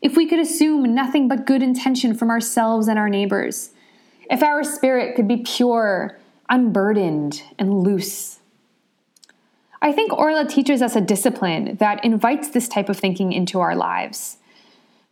If 0.00 0.16
we 0.16 0.24
could 0.24 0.38
assume 0.38 0.94
nothing 0.94 1.28
but 1.28 1.44
good 1.44 1.62
intention 1.62 2.14
from 2.14 2.30
ourselves 2.30 2.88
and 2.88 2.98
our 2.98 3.10
neighbors? 3.10 3.68
If 4.30 4.42
our 4.42 4.64
spirit 4.64 5.14
could 5.14 5.28
be 5.28 5.36
pure, 5.36 6.18
unburdened, 6.48 7.42
and 7.58 7.82
loose? 7.82 8.38
I 9.82 9.92
think 9.92 10.10
Orla 10.10 10.46
teaches 10.46 10.80
us 10.80 10.96
a 10.96 11.02
discipline 11.02 11.76
that 11.80 12.02
invites 12.02 12.48
this 12.48 12.66
type 12.66 12.88
of 12.88 12.98
thinking 12.98 13.34
into 13.34 13.60
our 13.60 13.76
lives. 13.76 14.38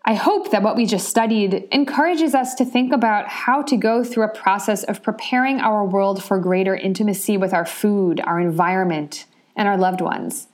I 0.06 0.14
hope 0.14 0.50
that 0.50 0.62
what 0.62 0.76
we 0.76 0.84
just 0.84 1.08
studied 1.08 1.66
encourages 1.72 2.34
us 2.34 2.54
to 2.56 2.64
think 2.64 2.92
about 2.92 3.26
how 3.26 3.62
to 3.62 3.76
go 3.76 4.04
through 4.04 4.24
a 4.24 4.28
process 4.28 4.84
of 4.84 5.02
preparing 5.02 5.60
our 5.60 5.82
world 5.82 6.22
for 6.22 6.38
greater 6.38 6.76
intimacy 6.76 7.38
with 7.38 7.54
our 7.54 7.64
food, 7.64 8.20
our 8.20 8.38
environment, 8.38 9.24
and 9.56 9.66
our 9.66 9.78
loved 9.78 10.02
ones. 10.02 10.48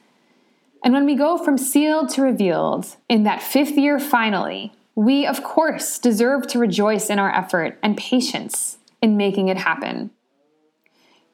And 0.85 0.95
when 0.95 1.05
we 1.05 1.17
go 1.17 1.37
from 1.37 1.59
sealed 1.59 2.11
to 2.11 2.23
revealed 2.23 2.95
in 3.09 3.25
that 3.25 3.43
fifth 3.43 3.77
year 3.77 3.99
finally, 3.99 4.73
we 4.95 5.27
of 5.27 5.43
course 5.43 5.99
deserve 5.99 6.47
to 6.49 6.59
rejoice 6.61 7.11
in 7.11 7.19
our 7.19 7.35
effort 7.35 7.77
and 7.83 7.97
patience 7.97 8.79
in 9.03 9.17
making 9.17 9.49
it 9.49 9.57
happen. 9.57 10.11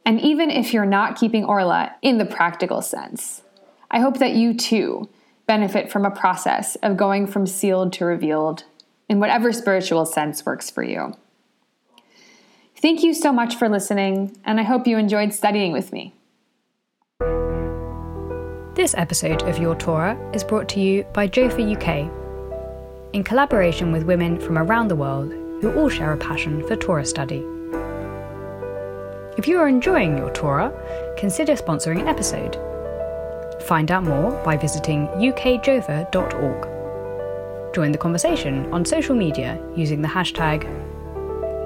And 0.06 0.20
even 0.22 0.50
if 0.50 0.72
you're 0.72 0.86
not 0.86 1.18
keeping 1.18 1.44
Orla 1.44 1.94
in 2.00 2.16
the 2.16 2.24
practical 2.24 2.80
sense, 2.80 3.42
I 3.90 4.00
hope 4.00 4.18
that 4.18 4.34
you 4.34 4.54
too 4.54 5.10
benefit 5.46 5.90
from 5.90 6.04
a 6.04 6.10
process 6.10 6.76
of 6.76 6.96
going 6.96 7.26
from 7.26 7.46
sealed 7.46 7.92
to 7.94 8.04
revealed 8.04 8.64
in 9.08 9.20
whatever 9.20 9.52
spiritual 9.52 10.04
sense 10.04 10.44
works 10.44 10.68
for 10.70 10.82
you. 10.82 11.14
Thank 12.76 13.02
you 13.02 13.14
so 13.14 13.32
much 13.32 13.56
for 13.56 13.68
listening, 13.68 14.36
and 14.44 14.60
I 14.60 14.64
hope 14.64 14.86
you 14.86 14.98
enjoyed 14.98 15.32
studying 15.32 15.72
with 15.72 15.92
me. 15.92 16.14
This 18.74 18.94
episode 18.98 19.42
of 19.44 19.58
Your 19.58 19.74
Torah 19.74 20.18
is 20.34 20.44
brought 20.44 20.68
to 20.70 20.80
you 20.80 21.04
by 21.14 21.26
Jofa 21.26 21.74
UK, 21.74 22.12
in 23.14 23.24
collaboration 23.24 23.92
with 23.92 24.02
women 24.02 24.38
from 24.38 24.58
around 24.58 24.88
the 24.88 24.96
world 24.96 25.32
who 25.62 25.72
all 25.74 25.88
share 25.88 26.12
a 26.12 26.18
passion 26.18 26.62
for 26.66 26.76
Torah 26.76 27.06
study. 27.06 27.42
If 29.38 29.48
you 29.48 29.58
are 29.58 29.68
enjoying 29.68 30.18
your 30.18 30.30
Torah, 30.32 30.72
consider 31.16 31.54
sponsoring 31.54 32.00
an 32.00 32.08
episode 32.08 32.56
Find 33.66 33.90
out 33.90 34.04
more 34.04 34.30
by 34.44 34.56
visiting 34.56 35.08
ukjofa.org. 35.08 36.68
Join 37.74 37.90
the 37.90 37.98
conversation 37.98 38.72
on 38.72 38.84
social 38.84 39.16
media 39.16 39.60
using 39.74 40.02
the 40.02 40.08
hashtag 40.08 40.62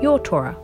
YourTorah. 0.03 0.57